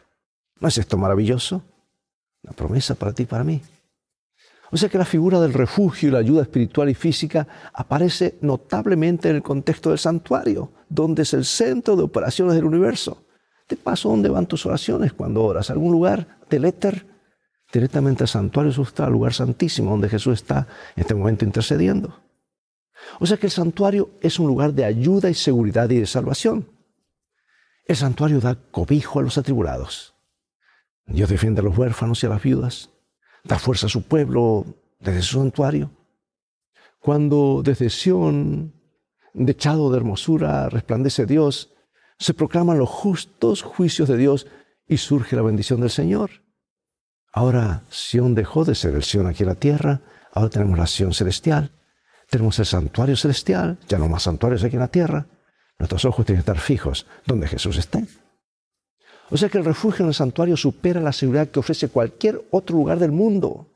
¿No 0.60 0.68
es 0.68 0.78
esto 0.78 0.98
maravilloso? 0.98 1.64
Una 2.44 2.52
promesa 2.52 2.96
para 2.96 3.14
ti 3.14 3.24
y 3.24 3.28
para 3.28 3.46
mí. 3.46 3.62
O 4.72 4.78
sea 4.78 4.90
que 4.90 4.98
la 4.98 5.06
figura 5.06 5.40
del 5.40 5.54
refugio 5.54 6.10
y 6.10 6.12
la 6.12 6.20
ayuda 6.20 6.44
espiritual 6.44 6.90
y 6.90 6.94
física 6.94 7.48
aparece 7.74 8.38
notablemente 8.42 9.30
en 9.30 9.38
el 9.38 9.44
contexto 9.44 9.90
del 9.90 10.00
santuario, 10.00 10.72
donde 10.90 11.24
es 11.24 11.34
el 11.34 11.46
centro 11.46 11.96
de 11.96 12.04
operaciones 12.04 12.56
del 12.56 12.66
universo. 12.66 13.26
De 13.68 13.76
paso, 13.76 14.10
¿dónde 14.10 14.30
van 14.30 14.48
tus 14.48 14.66
oraciones 14.66 15.14
cuando 15.14 15.44
oras? 15.44 15.70
¿Algún 15.70 15.92
lugar 15.92 16.40
del 16.50 16.66
éter? 16.66 17.08
Directamente 17.72 18.24
al 18.24 18.28
santuario, 18.28 18.72
está 18.82 19.06
el 19.06 19.14
lugar 19.14 19.34
santísimo 19.34 19.92
donde 19.92 20.10
Jesús 20.10 20.34
está 20.34 20.68
en 20.96 21.02
este 21.02 21.16
momento 21.16 21.46
intercediendo. 21.46 22.20
O 23.20 23.26
sea 23.26 23.38
que 23.38 23.48
el 23.48 23.52
santuario 23.52 24.12
es 24.22 24.40
un 24.40 24.48
lugar 24.48 24.74
de 24.74 24.86
ayuda 24.86 25.30
y 25.30 25.34
seguridad 25.34 25.90
y 25.90 26.00
de 26.00 26.06
salvación. 26.06 26.68
El 27.86 27.96
santuario 27.96 28.40
da 28.40 28.56
cobijo 28.72 29.20
a 29.20 29.24
los 29.24 29.38
atribulados. 29.38 30.16
Dios 31.06 31.30
defiende 31.30 31.62
a 31.62 31.64
los 31.64 31.78
huérfanos 31.78 32.22
y 32.24 32.28
a 32.28 32.30
las 32.30 32.42
viudas. 32.42 32.92
Da 33.44 33.58
fuerza 33.60 33.88
a 33.88 33.90
su 33.90 34.04
pueblo 34.04 34.66
desde 35.00 35.22
su 35.22 35.40
santuario. 35.40 35.92
Cuando 37.00 37.62
desde 37.64 37.90
Sión, 37.90 38.74
dechado 39.34 39.90
de 39.92 39.98
hermosura, 39.98 40.70
resplandece 40.70 41.26
Dios, 41.26 41.74
se 42.18 42.34
proclaman 42.34 42.78
los 42.78 42.90
justos 42.90 43.62
juicios 43.62 44.10
de 44.10 44.18
Dios 44.18 44.48
y 44.88 44.98
surge 44.98 45.36
la 45.36 45.42
bendición 45.42 45.80
del 45.80 45.90
Señor. 45.90 46.32
Ahora 47.32 47.84
Sión 47.90 48.36
dejó 48.36 48.66
de 48.66 48.76
ser 48.76 48.96
el 48.96 49.04
Sión 49.04 49.28
aquí 49.28 49.44
en 49.44 49.50
la 49.50 49.56
tierra, 49.56 50.02
ahora 50.34 50.50
tenemos 50.50 50.78
la 50.78 50.88
Sión 50.88 51.14
celestial, 51.14 51.72
tenemos 52.30 52.60
el 52.60 52.66
santuario 52.66 53.16
celestial, 53.16 53.78
ya 53.88 53.98
no 53.98 54.10
más 54.10 54.24
santuarios 54.24 54.64
aquí 54.64 54.76
en 54.76 54.82
la 54.82 54.88
tierra. 54.90 55.28
Nuestros 55.78 56.04
ojos 56.06 56.26
tienen 56.26 56.44
que 56.44 56.52
estar 56.52 56.62
fijos 56.62 57.08
donde 57.26 57.48
Jesús 57.48 57.78
esté. 57.78 58.06
O 59.32 59.38
sea 59.38 59.50
que 59.50 59.58
el 59.58 59.66
refugio 59.66 60.04
en 60.04 60.10
el 60.10 60.16
santuario 60.16 60.58
supera 60.58 61.00
la 61.00 61.14
seguridad 61.14 61.50
que 61.50 61.60
ofrece 61.60 61.90
cualquier 61.90 62.42
otro 62.52 62.76
lugar 62.76 63.00
del 63.00 63.12
mundo. 63.12 63.68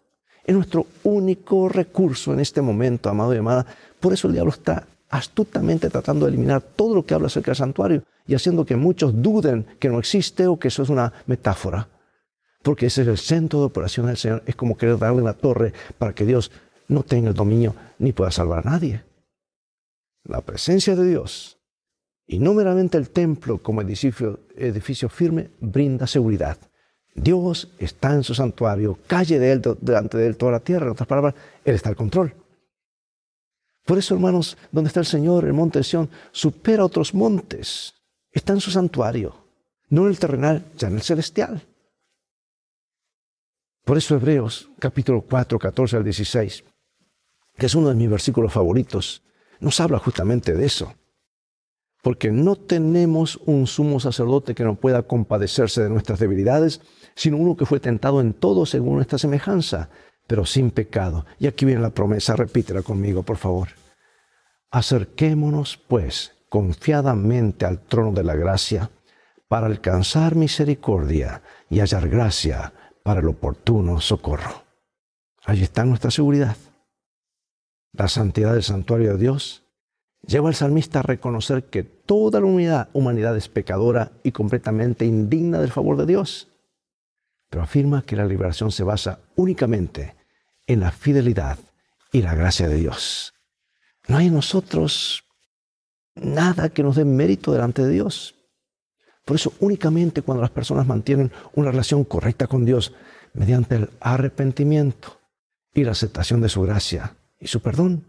Es 0.43 0.55
nuestro 0.55 0.87
único 1.03 1.69
recurso 1.69 2.33
en 2.33 2.39
este 2.39 2.61
momento, 2.61 3.09
amado 3.09 3.33
y 3.33 3.37
amada. 3.37 3.65
Por 3.99 4.13
eso 4.13 4.27
el 4.27 4.33
diablo 4.33 4.51
está 4.51 4.87
astutamente 5.09 5.89
tratando 5.89 6.25
de 6.25 6.31
eliminar 6.31 6.61
todo 6.61 6.95
lo 6.95 7.05
que 7.05 7.13
habla 7.13 7.27
acerca 7.27 7.51
del 7.51 7.57
santuario 7.57 8.03
y 8.25 8.33
haciendo 8.33 8.65
que 8.65 8.75
muchos 8.75 9.21
duden 9.21 9.65
que 9.79 9.89
no 9.89 9.99
existe 9.99 10.47
o 10.47 10.57
que 10.57 10.69
eso 10.69 10.81
es 10.81 10.89
una 10.89 11.13
metáfora. 11.27 11.87
Porque 12.63 12.87
ese 12.87 13.03
es 13.03 13.07
el 13.07 13.17
centro 13.17 13.59
de 13.59 13.65
operación 13.65 14.07
del 14.07 14.17
Señor. 14.17 14.41
Es 14.45 14.55
como 14.55 14.77
querer 14.77 14.97
darle 14.97 15.21
una 15.21 15.33
torre 15.33 15.73
para 15.97 16.13
que 16.13 16.25
Dios 16.25 16.51
no 16.87 17.03
tenga 17.03 17.29
el 17.29 17.35
dominio 17.35 17.75
ni 17.99 18.11
pueda 18.11 18.31
salvar 18.31 18.65
a 18.65 18.71
nadie. 18.71 19.03
La 20.23 20.41
presencia 20.41 20.95
de 20.95 21.05
Dios 21.05 21.57
y 22.25 22.39
no 22.39 22.53
meramente 22.53 22.97
el 22.97 23.09
templo 23.09 23.57
como 23.57 23.81
edificio, 23.81 24.39
edificio 24.55 25.09
firme 25.09 25.49
brinda 25.59 26.07
seguridad. 26.07 26.57
Dios 27.15 27.71
está 27.77 28.13
en 28.13 28.23
su 28.23 28.33
santuario, 28.33 28.97
calle 29.07 29.37
de 29.39 29.51
él, 29.51 29.61
delante 29.81 30.17
de 30.17 30.27
él 30.27 30.37
toda 30.37 30.53
la 30.53 30.59
tierra. 30.59 30.85
En 30.85 30.93
otras 30.93 31.07
palabras, 31.07 31.35
Él 31.63 31.75
está 31.75 31.89
al 31.89 31.95
control. 31.95 32.33
Por 33.85 33.97
eso, 33.97 34.15
hermanos, 34.15 34.57
donde 34.71 34.87
está 34.87 35.01
el 35.01 35.05
Señor, 35.05 35.45
el 35.45 35.53
monte 35.53 35.79
de 35.79 35.83
Sión, 35.83 36.09
supera 36.31 36.85
otros 36.85 37.13
montes. 37.13 37.93
Está 38.31 38.53
en 38.53 38.61
su 38.61 38.71
santuario, 38.71 39.35
no 39.89 40.03
en 40.03 40.09
el 40.09 40.19
terrenal, 40.19 40.65
ya 40.77 40.87
en 40.87 40.95
el 40.95 41.01
celestial. 41.01 41.61
Por 43.83 43.97
eso 43.97 44.15
Hebreos 44.15 44.69
capítulo 44.79 45.21
4, 45.21 45.59
14 45.59 45.97
al 45.97 46.03
16, 46.05 46.63
que 47.57 47.65
es 47.65 47.75
uno 47.75 47.89
de 47.89 47.95
mis 47.95 48.09
versículos 48.09 48.53
favoritos, 48.53 49.21
nos 49.59 49.79
habla 49.81 49.99
justamente 49.99 50.53
de 50.53 50.65
eso. 50.65 50.93
Porque 52.03 52.31
no 52.31 52.57
tenemos 52.57 53.39
un 53.45 53.65
sumo 53.65 53.99
sacerdote 53.99 54.53
que 54.53 54.65
no 54.65 54.75
pueda 54.75 55.03
compadecerse 55.03 55.81
de 55.81 55.89
nuestras 55.89 56.19
debilidades, 56.19 56.81
sino 57.15 57.37
uno 57.37 57.55
que 57.55 57.65
fue 57.65 57.79
tentado 57.79 58.21
en 58.21 58.33
todo 58.33 58.65
según 58.65 58.95
nuestra 58.95 59.17
semejanza, 59.17 59.89
pero 60.27 60.45
sin 60.45 60.69
pecado. 60.69 61.25
Y 61.39 61.47
aquí 61.47 61.65
viene 61.65 61.81
la 61.81 61.91
promesa, 61.91 62.35
repítela 62.35 62.81
conmigo, 62.81 63.23
por 63.23 63.37
favor. 63.37 63.69
Acerquémonos, 64.69 65.77
pues, 65.87 66.33
confiadamente 66.49 67.65
al 67.65 67.79
trono 67.79 68.11
de 68.11 68.23
la 68.23 68.35
gracia, 68.35 68.91
para 69.47 69.67
alcanzar 69.67 70.35
misericordia 70.35 71.41
y 71.69 71.79
hallar 71.79 72.09
gracia 72.09 72.73
para 73.01 73.21
el 73.21 73.27
oportuno 73.27 74.01
socorro. 74.01 74.63
Allí 75.45 75.63
está 75.63 75.85
nuestra 75.85 76.11
seguridad. 76.11 76.57
La 77.93 78.09
santidad 78.09 78.53
del 78.53 78.63
santuario 78.63 79.13
de 79.13 79.19
Dios 79.19 79.62
lleva 80.25 80.49
al 80.49 80.55
salmista 80.55 80.99
a 80.99 81.03
reconocer 81.03 81.65
que 81.65 81.83
toda 81.83 82.39
la 82.39 82.87
humanidad, 82.93 83.37
es 83.37 83.49
pecadora 83.49 84.11
y 84.23 84.31
completamente 84.31 85.05
indigna 85.05 85.59
del 85.59 85.71
favor 85.71 85.97
de 85.97 86.05
Dios 86.05 86.49
pero 87.53 87.61
afirma 87.65 88.01
que 88.01 88.15
la 88.15 88.25
liberación 88.25 88.71
se 88.71 88.81
basa 88.81 89.19
únicamente 89.35 90.15
en 90.65 90.79
la 90.79 90.89
fidelidad 90.89 91.59
y 92.11 92.23
la 92.23 92.33
gracia 92.33 92.67
de 92.67 92.77
Dios. 92.77 93.35
No 94.07 94.17
hay 94.17 94.25
en 94.25 94.33
nosotros 94.33 95.23
nada 96.15 96.69
que 96.69 96.81
nos 96.81 96.95
dé 96.95 97.05
mérito 97.05 97.51
delante 97.51 97.83
de 97.83 97.91
Dios. 97.91 98.33
Por 99.23 99.35
eso 99.35 99.53
únicamente 99.59 100.23
cuando 100.23 100.41
las 100.41 100.49
personas 100.49 100.87
mantienen 100.87 101.31
una 101.53 101.69
relación 101.69 102.05
correcta 102.05 102.47
con 102.47 102.65
Dios 102.65 102.95
mediante 103.35 103.75
el 103.75 103.91
arrepentimiento 103.99 105.21
y 105.75 105.83
la 105.83 105.91
aceptación 105.91 106.41
de 106.41 106.49
su 106.49 106.63
gracia 106.63 107.17
y 107.39 107.45
su 107.45 107.61
perdón, 107.61 108.03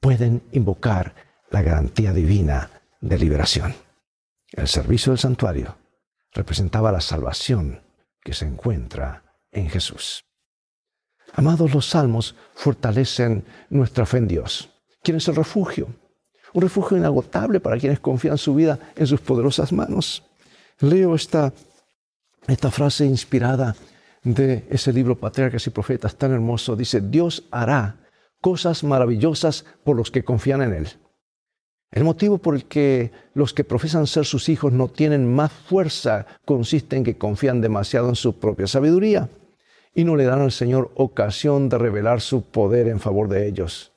pueden 0.00 0.42
invocar 0.52 1.14
la 1.50 1.62
garantía 1.62 2.12
divina 2.12 2.70
de 3.00 3.18
liberación. 3.18 3.74
El 4.52 4.68
servicio 4.68 5.12
del 5.12 5.18
santuario 5.18 5.76
representaba 6.32 6.92
la 6.92 7.00
salvación 7.00 7.82
que 8.22 8.32
se 8.32 8.46
encuentra 8.46 9.22
en 9.52 9.68
Jesús. 9.68 10.24
Amados, 11.34 11.72
los 11.74 11.86
salmos 11.86 12.34
fortalecen 12.54 13.44
nuestra 13.68 14.06
fe 14.06 14.18
en 14.18 14.28
Dios. 14.28 14.70
¿Quién 15.02 15.16
es 15.16 15.28
el 15.28 15.36
refugio? 15.36 15.88
Un 16.52 16.62
refugio 16.62 16.96
inagotable 16.96 17.60
para 17.60 17.78
quienes 17.78 18.00
confían 18.00 18.38
su 18.38 18.54
vida 18.54 18.78
en 18.96 19.06
sus 19.06 19.20
poderosas 19.20 19.72
manos. 19.72 20.24
Leo 20.80 21.14
esta, 21.14 21.52
esta 22.48 22.70
frase 22.70 23.06
inspirada 23.06 23.76
de 24.24 24.66
ese 24.68 24.92
libro 24.92 25.18
Patriarcas 25.18 25.66
y 25.66 25.70
Profetas 25.70 26.16
tan 26.16 26.32
hermoso. 26.32 26.74
Dice, 26.74 27.00
Dios 27.00 27.44
hará 27.50 28.00
cosas 28.40 28.82
maravillosas 28.82 29.64
por 29.84 29.96
los 29.96 30.10
que 30.10 30.24
confían 30.24 30.62
en 30.62 30.74
Él. 30.74 30.88
El 31.90 32.04
motivo 32.04 32.38
por 32.38 32.54
el 32.54 32.66
que 32.66 33.10
los 33.34 33.52
que 33.52 33.64
profesan 33.64 34.06
ser 34.06 34.24
sus 34.24 34.48
hijos 34.48 34.72
no 34.72 34.88
tienen 34.88 35.32
más 35.32 35.50
fuerza 35.52 36.26
consiste 36.44 36.96
en 36.96 37.04
que 37.04 37.18
confían 37.18 37.60
demasiado 37.60 38.08
en 38.08 38.14
su 38.14 38.38
propia 38.38 38.68
sabiduría 38.68 39.28
y 39.92 40.04
no 40.04 40.14
le 40.14 40.24
dan 40.24 40.40
al 40.40 40.52
Señor 40.52 40.92
ocasión 40.94 41.68
de 41.68 41.78
revelar 41.78 42.20
su 42.20 42.42
poder 42.42 42.86
en 42.86 43.00
favor 43.00 43.28
de 43.28 43.48
ellos. 43.48 43.92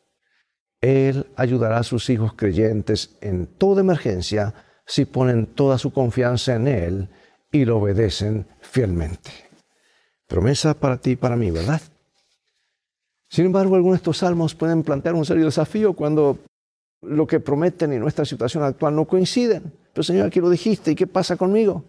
Él 0.82 1.28
ayudará 1.36 1.78
a 1.78 1.84
sus 1.84 2.10
hijos 2.10 2.34
creyentes 2.34 3.16
en 3.22 3.46
toda 3.46 3.82
emergencia 3.82 4.56
si 4.86 5.06
ponen 5.06 5.46
toda 5.46 5.78
su 5.78 5.94
confianza 5.94 6.56
en 6.56 6.68
Él 6.68 7.10
y 7.52 7.66
lo 7.66 7.78
obedecen 7.78 8.48
fielmente. 8.60 9.30
Promesa 10.28 10.74
para 10.74 10.98
ti 10.98 11.12
y 11.12 11.16
para 11.16 11.36
mí, 11.36 11.52
¿verdad? 11.52 11.82
Sin 13.30 13.46
embargo, 13.46 13.76
algunos 13.76 13.96
de 13.96 14.02
estos 14.02 14.18
salmos 14.18 14.56
pueden 14.56 14.84
plantear 14.84 15.16
un 15.16 15.26
serio 15.26 15.46
desafío 15.46 15.94
cuando 15.94 16.40
lo 17.06 17.28
que 17.28 17.40
prometen 17.40 17.94
y 17.94 18.00
nuestra 18.00 18.26
situación 18.26 18.64
actual 18.64 18.96
no 18.96 19.06
coinciden. 19.06 19.74
Pero 19.94 20.04
Señor, 20.04 20.28
aquí 20.28 20.40
lo 20.40 20.50
dijiste, 20.50 20.92
¿y 20.92 20.96
qué 20.96 21.08
pasa 21.08 21.38
conmigo? 21.38 21.84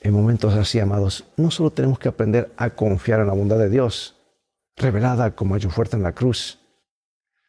En 0.00 0.12
momentos 0.12 0.54
así, 0.54 0.78
amados, 0.78 1.24
no 1.36 1.50
solo 1.50 1.70
tenemos 1.70 1.98
que 1.98 2.08
aprender 2.08 2.52
a 2.56 2.70
confiar 2.70 3.20
en 3.20 3.26
la 3.26 3.32
bondad 3.32 3.58
de 3.58 3.70
Dios, 3.70 4.16
revelada 4.76 5.34
como 5.34 5.56
hecho 5.56 5.70
fuerte 5.70 5.96
en 5.96 6.02
la 6.02 6.12
cruz, 6.12 6.58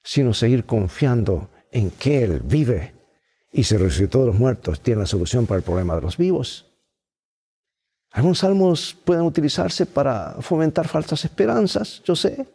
sino 0.03 0.33
seguir 0.33 0.65
confiando 0.65 1.49
en 1.71 1.91
que 1.91 2.23
Él 2.23 2.41
vive 2.43 2.95
y 3.51 3.63
se 3.63 3.77
resucitó 3.77 4.21
de 4.21 4.27
los 4.27 4.35
muertos, 4.39 4.81
tiene 4.81 5.01
la 5.01 5.07
solución 5.07 5.45
para 5.45 5.57
el 5.57 5.63
problema 5.63 5.95
de 5.95 6.01
los 6.01 6.17
vivos. 6.17 6.65
Algunos 8.11 8.39
salmos 8.39 8.97
pueden 9.05 9.23
utilizarse 9.23 9.85
para 9.85 10.37
fomentar 10.39 10.87
falsas 10.87 11.23
esperanzas, 11.25 12.01
yo 12.03 12.15
sé. 12.15 12.47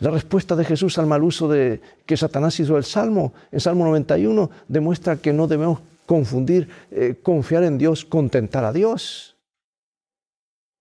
La 0.00 0.10
respuesta 0.10 0.56
de 0.56 0.64
Jesús 0.64 0.98
al 0.98 1.06
mal 1.06 1.22
uso 1.22 1.46
de 1.46 1.80
que 2.06 2.16
Satanás 2.16 2.58
hizo 2.58 2.78
el 2.78 2.84
Salmo, 2.84 3.34
en 3.52 3.60
Salmo 3.60 3.84
91, 3.84 4.50
demuestra 4.66 5.16
que 5.16 5.32
no 5.32 5.46
debemos 5.46 5.80
confundir 6.06 6.68
eh, 6.90 7.16
confiar 7.22 7.64
en 7.64 7.76
Dios 7.76 8.06
con 8.06 8.30
tentar 8.30 8.64
a 8.64 8.72
Dios. 8.72 9.36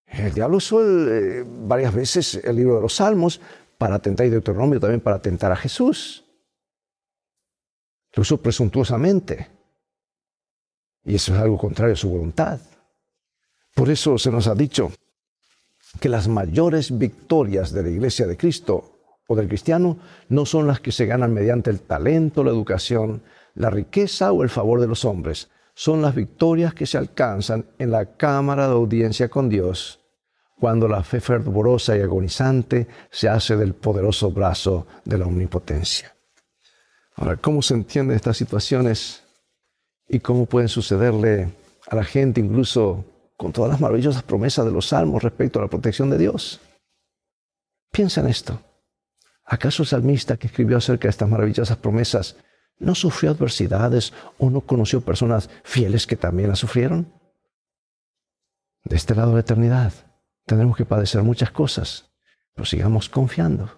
El 0.08 0.34
diablo 0.34 0.58
usó 0.58 0.82
eh, 0.82 1.46
varias 1.46 1.94
veces 1.94 2.36
el 2.44 2.56
libro 2.56 2.76
de 2.76 2.82
los 2.82 2.96
Salmos 2.96 3.42
para 3.78 4.00
tentar, 4.00 4.26
y 4.26 4.30
Deuteronomio 4.30 4.80
también 4.80 5.02
para 5.02 5.22
tentar 5.22 5.52
a 5.52 5.56
Jesús. 5.58 6.24
Lo 8.14 8.22
usó 8.22 8.42
presuntuosamente. 8.42 9.50
Y 11.04 11.16
eso 11.16 11.34
es 11.34 11.42
algo 11.42 11.58
contrario 11.58 11.94
a 11.94 11.98
su 11.98 12.10
voluntad. 12.10 12.60
Por 13.76 13.90
eso 13.90 14.18
se 14.18 14.32
nos 14.32 14.48
ha 14.48 14.56
dicho 14.56 14.92
que 16.00 16.10
las 16.10 16.28
mayores 16.28 16.98
victorias 16.98 17.72
de 17.74 17.84
la 17.84 17.90
iglesia 17.90 18.26
de 18.26 18.38
Cristo 18.38 18.99
o 19.32 19.36
del 19.36 19.48
cristiano 19.48 19.98
no 20.28 20.46
son 20.46 20.66
las 20.66 20.80
que 20.80 20.92
se 20.92 21.06
ganan 21.06 21.34
mediante 21.34 21.70
el 21.70 21.82
talento, 21.82 22.44
la 22.44 22.50
educación, 22.50 23.22
la 23.54 23.70
riqueza 23.70 24.32
o 24.32 24.42
el 24.42 24.50
favor 24.50 24.82
de 24.82 24.88
los 24.88 25.06
hombres. 25.06 25.52
Son 25.76 26.02
las 26.02 26.16
victorias 26.16 26.74
que 26.74 26.88
se 26.88 26.98
alcanzan 26.98 27.68
en 27.78 27.92
la 27.92 28.18
cámara 28.18 28.68
de 28.68 28.74
audiencia 28.74 29.30
con 29.30 29.48
Dios, 29.48 30.00
cuando 30.60 30.88
la 30.88 31.04
fe 31.04 31.22
fervorosa 31.22 31.96
y 31.96 32.02
agonizante 32.02 32.88
se 33.12 33.30
hace 33.30 33.56
del 33.56 33.76
poderoso 33.76 34.32
brazo 34.32 34.88
de 35.06 35.20
la 35.20 35.28
omnipotencia. 35.28 36.16
Ahora, 37.16 37.38
¿cómo 37.38 37.62
se 37.62 37.76
entienden 37.76 38.16
estas 38.16 38.36
situaciones 38.36 39.24
y 40.08 40.22
cómo 40.22 40.48
pueden 40.48 40.70
sucederle 40.70 41.54
a 41.88 41.96
la 41.96 42.04
gente 42.04 42.42
incluso 42.42 43.06
con 43.38 43.54
todas 43.54 43.70
las 43.70 43.80
maravillosas 43.80 44.24
promesas 44.24 44.66
de 44.66 44.72
los 44.72 44.88
salmos 44.88 45.22
respecto 45.22 45.60
a 45.60 45.62
la 45.62 45.70
protección 45.70 46.10
de 46.10 46.18
Dios? 46.18 46.60
Piensa 47.92 48.22
en 48.22 48.28
esto. 48.28 48.60
¿Acaso 49.52 49.82
el 49.82 49.88
salmista 49.88 50.38
que 50.38 50.46
escribió 50.46 50.78
acerca 50.78 51.08
de 51.08 51.10
estas 51.10 51.28
maravillosas 51.28 51.76
promesas 51.76 52.38
no 52.78 52.94
sufrió 52.94 53.32
adversidades 53.32 54.14
o 54.38 54.52
no 54.52 54.62
conoció 54.62 55.02
personas 55.02 55.50
fieles 55.64 56.06
que 56.06 56.16
también 56.16 56.50
las 56.50 56.60
sufrieron? 56.60 57.12
De 58.84 58.96
este 58.96 59.16
lado 59.16 59.30
de 59.30 59.34
la 59.34 59.42
eternidad 59.42 59.92
tendremos 60.46 60.78
que 60.78 60.86
padecer 60.86 61.24
muchas 61.24 61.50
cosas, 61.50 62.12
pero 62.54 62.68
sigamos 62.68 63.10
confiando. 63.10 63.72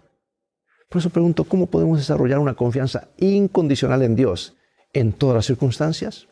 Por 0.89 0.99
eso 0.99 1.10
pregunto, 1.10 1.45
¿cómo 1.45 1.67
podemos 1.67 1.97
desarrollar 1.97 2.39
una 2.39 2.55
confianza 2.55 3.07
incondicional 3.15 4.01
en 4.01 4.17
Dios 4.17 4.57
en 4.91 5.13
todas 5.13 5.38
las 5.38 5.45
circunstancias? 5.45 6.27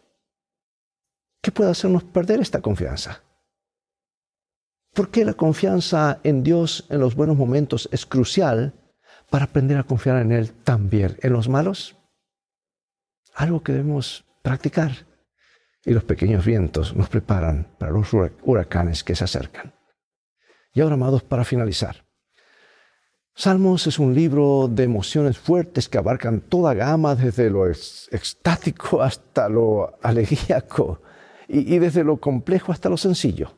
¿Qué 1.42 1.54
puede 1.54 1.72
hacernos 1.72 2.04
perder 2.04 2.42
esta 2.42 2.60
confianza? 2.60 3.24
¿Por 4.94 5.12
qué 5.12 5.24
la 5.24 5.34
confianza 5.34 6.20
en 6.26 6.44
Dios 6.44 6.86
en 6.90 7.00
los 7.00 7.16
buenos 7.16 7.38
momentos 7.38 7.88
es 7.94 8.06
crucial 8.06 8.74
para 9.30 9.46
aprender 9.46 9.78
a 9.78 9.84
confiar 9.84 10.18
en 10.22 10.32
Él 10.32 10.52
también 10.64 11.18
en 11.22 11.34
los 11.34 11.50
malos? 11.50 11.98
Algo 13.36 13.64
que 13.64 13.74
debemos 13.74 14.26
practicar. 14.42 14.92
Y 15.86 15.94
los 15.94 16.04
pequeños 16.04 16.46
vientos 16.46 16.96
nos 16.96 17.10
preparan 17.10 17.68
para 17.80 17.92
los 17.92 18.14
huracanes 18.14 19.04
que 19.04 19.16
se 19.16 19.24
acercan. 19.24 19.74
Y 20.74 20.82
ahora, 20.82 20.96
amados, 20.96 21.24
para 21.24 21.46
finalizar. 21.46 22.06
Salmos 23.34 23.88
es 23.88 24.00
un 24.00 24.14
libro 24.14 24.68
de 24.68 24.84
emociones 24.84 25.38
fuertes 25.38 25.88
que 25.88 25.98
abarcan 25.98 26.42
toda 26.42 26.74
gama, 26.74 27.16
desde 27.16 27.50
lo 27.50 27.66
extático 27.66 29.02
hasta 29.02 29.48
lo 29.48 29.98
alegíaco 30.02 31.02
y, 31.48 31.80
desde 31.80 32.04
lo 32.04 32.18
complejo 32.18 32.74
hasta 32.74 32.90
lo 32.90 32.98
sencillo. 32.98 33.56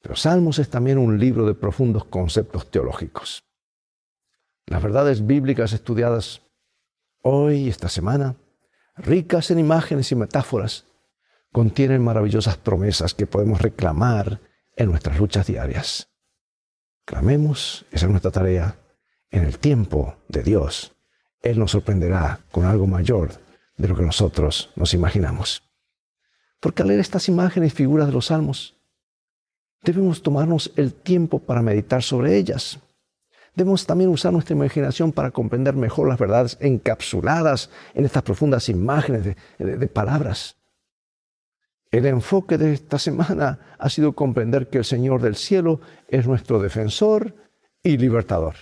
Pero 0.00 0.14
Salmos 0.14 0.60
es 0.60 0.70
también 0.70 0.96
un 0.96 1.18
libro 1.18 1.44
de 1.44 1.54
profundos 1.54 2.04
conceptos 2.04 2.70
teológicos. 2.70 3.42
Las 4.68 4.82
verdades 4.82 5.26
bíblicas 5.26 5.72
estudiadas 5.72 6.42
hoy 7.22 7.70
esta 7.70 7.88
semana, 7.88 8.36
ricas 8.96 9.50
en 9.50 9.58
imágenes 9.58 10.12
y 10.12 10.14
metáforas, 10.14 10.84
contienen 11.52 12.04
maravillosas 12.04 12.58
promesas 12.58 13.14
que 13.14 13.26
podemos 13.26 13.62
reclamar 13.62 14.40
en 14.76 14.90
nuestras 14.90 15.18
luchas 15.18 15.46
diarias. 15.46 16.10
Clamemos, 17.06 17.86
esa 17.90 18.04
es 18.04 18.10
nuestra 18.10 18.30
tarea, 18.30 18.76
en 19.30 19.44
el 19.44 19.58
tiempo 19.58 20.16
de 20.28 20.42
Dios. 20.42 20.94
Él 21.40 21.58
nos 21.58 21.70
sorprenderá 21.70 22.40
con 22.50 22.66
algo 22.66 22.86
mayor 22.86 23.30
de 23.78 23.88
lo 23.88 23.96
que 23.96 24.02
nosotros 24.02 24.70
nos 24.76 24.92
imaginamos. 24.92 25.62
Porque 26.60 26.82
al 26.82 26.88
leer 26.88 27.00
estas 27.00 27.28
imágenes 27.28 27.72
y 27.72 27.76
figuras 27.76 28.06
de 28.06 28.12
los 28.12 28.26
salmos, 28.26 28.76
debemos 29.82 30.22
tomarnos 30.22 30.72
el 30.76 30.92
tiempo 30.92 31.38
para 31.38 31.62
meditar 31.62 32.02
sobre 32.02 32.36
ellas. 32.36 32.78
Debemos 33.58 33.86
también 33.86 34.08
usar 34.10 34.32
nuestra 34.32 34.54
imaginación 34.54 35.10
para 35.10 35.32
comprender 35.32 35.74
mejor 35.74 36.06
las 36.06 36.16
verdades 36.16 36.56
encapsuladas 36.60 37.70
en 37.92 38.04
estas 38.04 38.22
profundas 38.22 38.68
imágenes 38.68 39.34
de, 39.58 39.88
palabras. 39.88 40.54
El 41.90 42.06
enfoque 42.06 42.56
de 42.56 42.72
esta 42.72 43.00
semana 43.00 43.74
ha 43.76 43.90
sido 43.90 44.12
comprender 44.12 44.68
que 44.68 44.78
el 44.78 44.84
Señor 44.84 45.20
del 45.22 45.34
cielo 45.34 45.80
es 46.06 46.24
nuestro 46.24 46.60
defensor 46.60 47.34
y 47.82 47.96
libertador. 47.96 48.54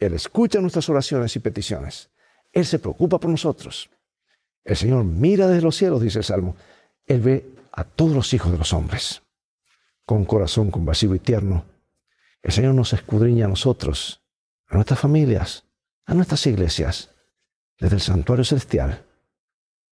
Él 0.00 0.14
escucha 0.14 0.60
nuestras 0.60 0.88
oraciones 0.88 1.36
y 1.36 1.38
peticiones. 1.38 2.10
Él 2.52 2.66
se 2.66 2.80
preocupa 2.80 3.20
por 3.20 3.30
nosotros. 3.30 3.88
El 4.64 4.74
Señor 4.74 5.04
mira 5.04 5.46
desde 5.46 5.62
los 5.62 5.76
cielos, 5.76 6.02
dice 6.02 6.18
el 6.18 6.24
Salmo, 6.24 6.56
él 7.06 7.20
ve 7.20 7.54
a 7.70 7.84
todos 7.84 8.16
los 8.16 8.34
hijos 8.34 8.50
de 8.50 8.58
los 8.58 8.72
hombres 8.72 9.22
con 10.04 10.24
corazón 10.24 10.72
compasivo 10.72 11.14
y 11.14 11.20
tierno. 11.20 11.71
El 12.42 12.52
Señor 12.52 12.74
nos 12.74 12.92
escudriña 12.92 13.46
a 13.46 13.48
nosotros, 13.48 14.22
a 14.66 14.74
nuestras 14.74 14.98
familias, 14.98 15.64
a 16.04 16.14
nuestras 16.14 16.46
iglesias, 16.46 17.10
desde 17.78 17.96
el 17.96 18.02
santuario 18.02 18.44
celestial. 18.44 19.06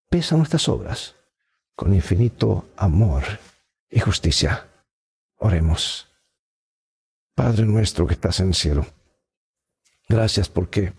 Pesa 0.08 0.36
nuestras 0.36 0.68
obras 0.68 1.14
con 1.76 1.94
infinito 1.94 2.68
amor 2.76 3.22
y 3.88 4.00
justicia. 4.00 4.68
Oremos. 5.36 6.08
Padre 7.34 7.64
nuestro 7.64 8.06
que 8.06 8.14
estás 8.14 8.40
en 8.40 8.48
el 8.48 8.54
cielo, 8.54 8.84
gracias 10.08 10.48
porque 10.48 10.92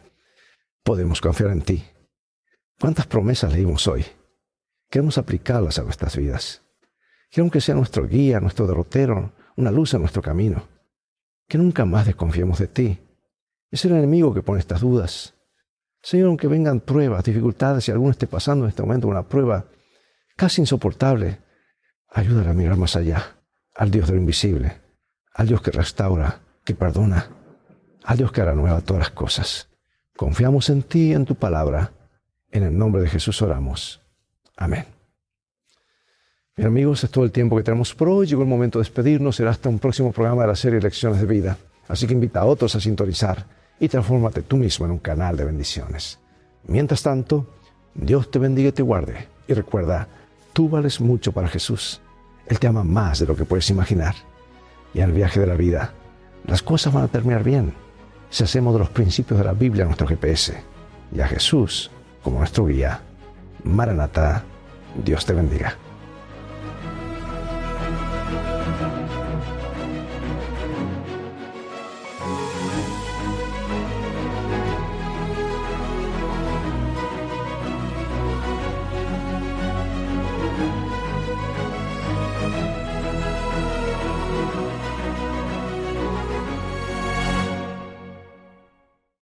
podemos 0.84 1.22
confiar 1.22 1.52
en 1.52 1.62
ti. 1.62 1.86
¿Cuántas 2.80 3.06
promesas 3.06 3.54
leímos 3.54 3.88
hoy? 3.88 4.06
Queremos 4.90 5.18
aplicarlas 5.18 5.78
a 5.78 5.84
nuestras 5.84 6.18
vidas. 6.18 6.64
Queremos 7.30 7.54
que 7.54 7.62
sea 7.62 7.76
nuestro 7.76 8.08
guía, 8.08 8.40
nuestro 8.40 8.66
derrotero, 8.66 9.34
una 9.56 9.70
luz 9.70 9.94
en 9.94 10.02
nuestro 10.02 10.22
camino. 10.22 10.68
Que 11.52 11.58
nunca 11.58 11.84
más 11.84 12.06
desconfiemos 12.06 12.60
de 12.60 12.68
ti. 12.68 12.98
Es 13.72 13.84
el 13.84 13.92
enemigo 13.92 14.34
que 14.34 14.42
pone 14.42 14.62
estas 14.62 14.80
dudas. 14.80 15.34
Señor, 16.02 16.28
aunque 16.30 16.48
vengan 16.48 16.80
pruebas, 16.80 17.26
dificultades, 17.26 17.84
si 17.84 17.92
alguno 17.92 18.12
esté 18.12 18.26
pasando 18.26 18.64
en 18.64 18.70
este 18.70 18.84
momento 18.84 19.10
una 19.10 19.28
prueba 19.28 19.66
casi 20.38 20.62
insoportable, 20.62 21.40
ayúdale 22.08 22.52
a 22.52 22.54
mirar 22.54 22.78
más 22.78 22.96
allá, 22.96 23.36
al 23.76 23.92
Dios 23.92 24.08
de 24.08 24.14
lo 24.14 24.22
invisible, 24.22 24.80
al 25.34 25.48
Dios 25.48 25.62
que 25.62 25.72
restaura, 25.72 26.40
que 26.64 26.74
perdona, 26.74 27.28
al 28.06 28.18
Dios 28.18 28.32
que 28.32 28.40
hará 28.40 28.56
nueva 28.56 28.80
todas 28.80 29.02
las 29.02 29.12
cosas. 29.12 29.68
Confiamos 30.16 30.70
en 30.70 30.84
ti 30.84 31.12
en 31.12 31.26
tu 31.26 31.36
palabra. 31.36 31.92
En 32.50 32.64
el 32.64 32.78
nombre 32.78 33.02
de 33.02 33.10
Jesús 33.10 33.42
oramos. 33.42 34.02
Amén. 34.56 35.01
Amigos, 36.66 37.04
es 37.04 37.10
todo 37.10 37.24
el 37.24 37.32
tiempo 37.32 37.58
que 37.58 37.64
tenemos 37.64 37.96
por 37.96 38.08
hoy. 38.08 38.28
Llegó 38.28 38.44
el 38.44 38.48
momento 38.48 38.78
de 38.78 38.84
despedirnos. 38.84 39.36
Será 39.36 39.50
hasta 39.50 39.68
un 39.68 39.80
próximo 39.80 40.12
programa 40.12 40.44
de 40.44 40.50
la 40.50 40.56
serie 40.56 40.80
Lecciones 40.80 41.20
de 41.20 41.26
Vida. 41.26 41.58
Así 41.88 42.06
que 42.06 42.14
invita 42.14 42.42
a 42.42 42.46
otros 42.46 42.76
a 42.76 42.80
sintonizar 42.80 43.46
y 43.80 43.88
transfórmate 43.88 44.44
tú 44.44 44.58
mismo 44.58 44.86
en 44.86 44.92
un 44.92 45.00
canal 45.00 45.36
de 45.36 45.46
bendiciones. 45.46 46.20
Mientras 46.68 47.02
tanto, 47.02 47.48
Dios 47.96 48.30
te 48.30 48.38
bendiga 48.38 48.70
y 48.70 48.74
te 48.74 48.84
guarde. 48.84 49.28
Y 49.48 49.54
recuerda, 49.54 50.08
tú 50.54 50.70
vales 50.70 51.02
mucho 51.02 51.32
para 51.32 51.48
Jesús. 51.48 52.00
Él 52.46 52.60
te 52.60 52.68
ama 52.68 52.84
más 52.84 53.20
de 53.20 53.26
lo 53.26 53.36
que 53.36 53.46
puedes 53.46 53.70
imaginar. 53.72 54.14
Y 54.94 55.00
en 55.00 55.06
el 55.06 55.14
viaje 55.14 55.40
de 55.40 55.48
la 55.48 55.56
vida, 55.56 55.94
las 56.46 56.62
cosas 56.62 56.94
van 56.94 57.06
a 57.06 57.08
terminar 57.08 57.44
bien 57.44 57.74
si 58.30 58.44
hacemos 58.44 58.74
de 58.74 58.80
los 58.80 58.90
principios 58.90 59.40
de 59.40 59.46
la 59.46 59.54
Biblia 59.54 59.86
nuestro 59.86 60.08
GPS 60.08 60.54
y 61.12 61.22
a 61.22 61.28
Jesús 61.28 61.90
como 62.24 62.38
nuestro 62.38 62.68
guía. 62.68 63.02
Maranatha, 63.64 64.44
Dios 65.04 65.26
te 65.26 65.34
bendiga. 65.34 65.76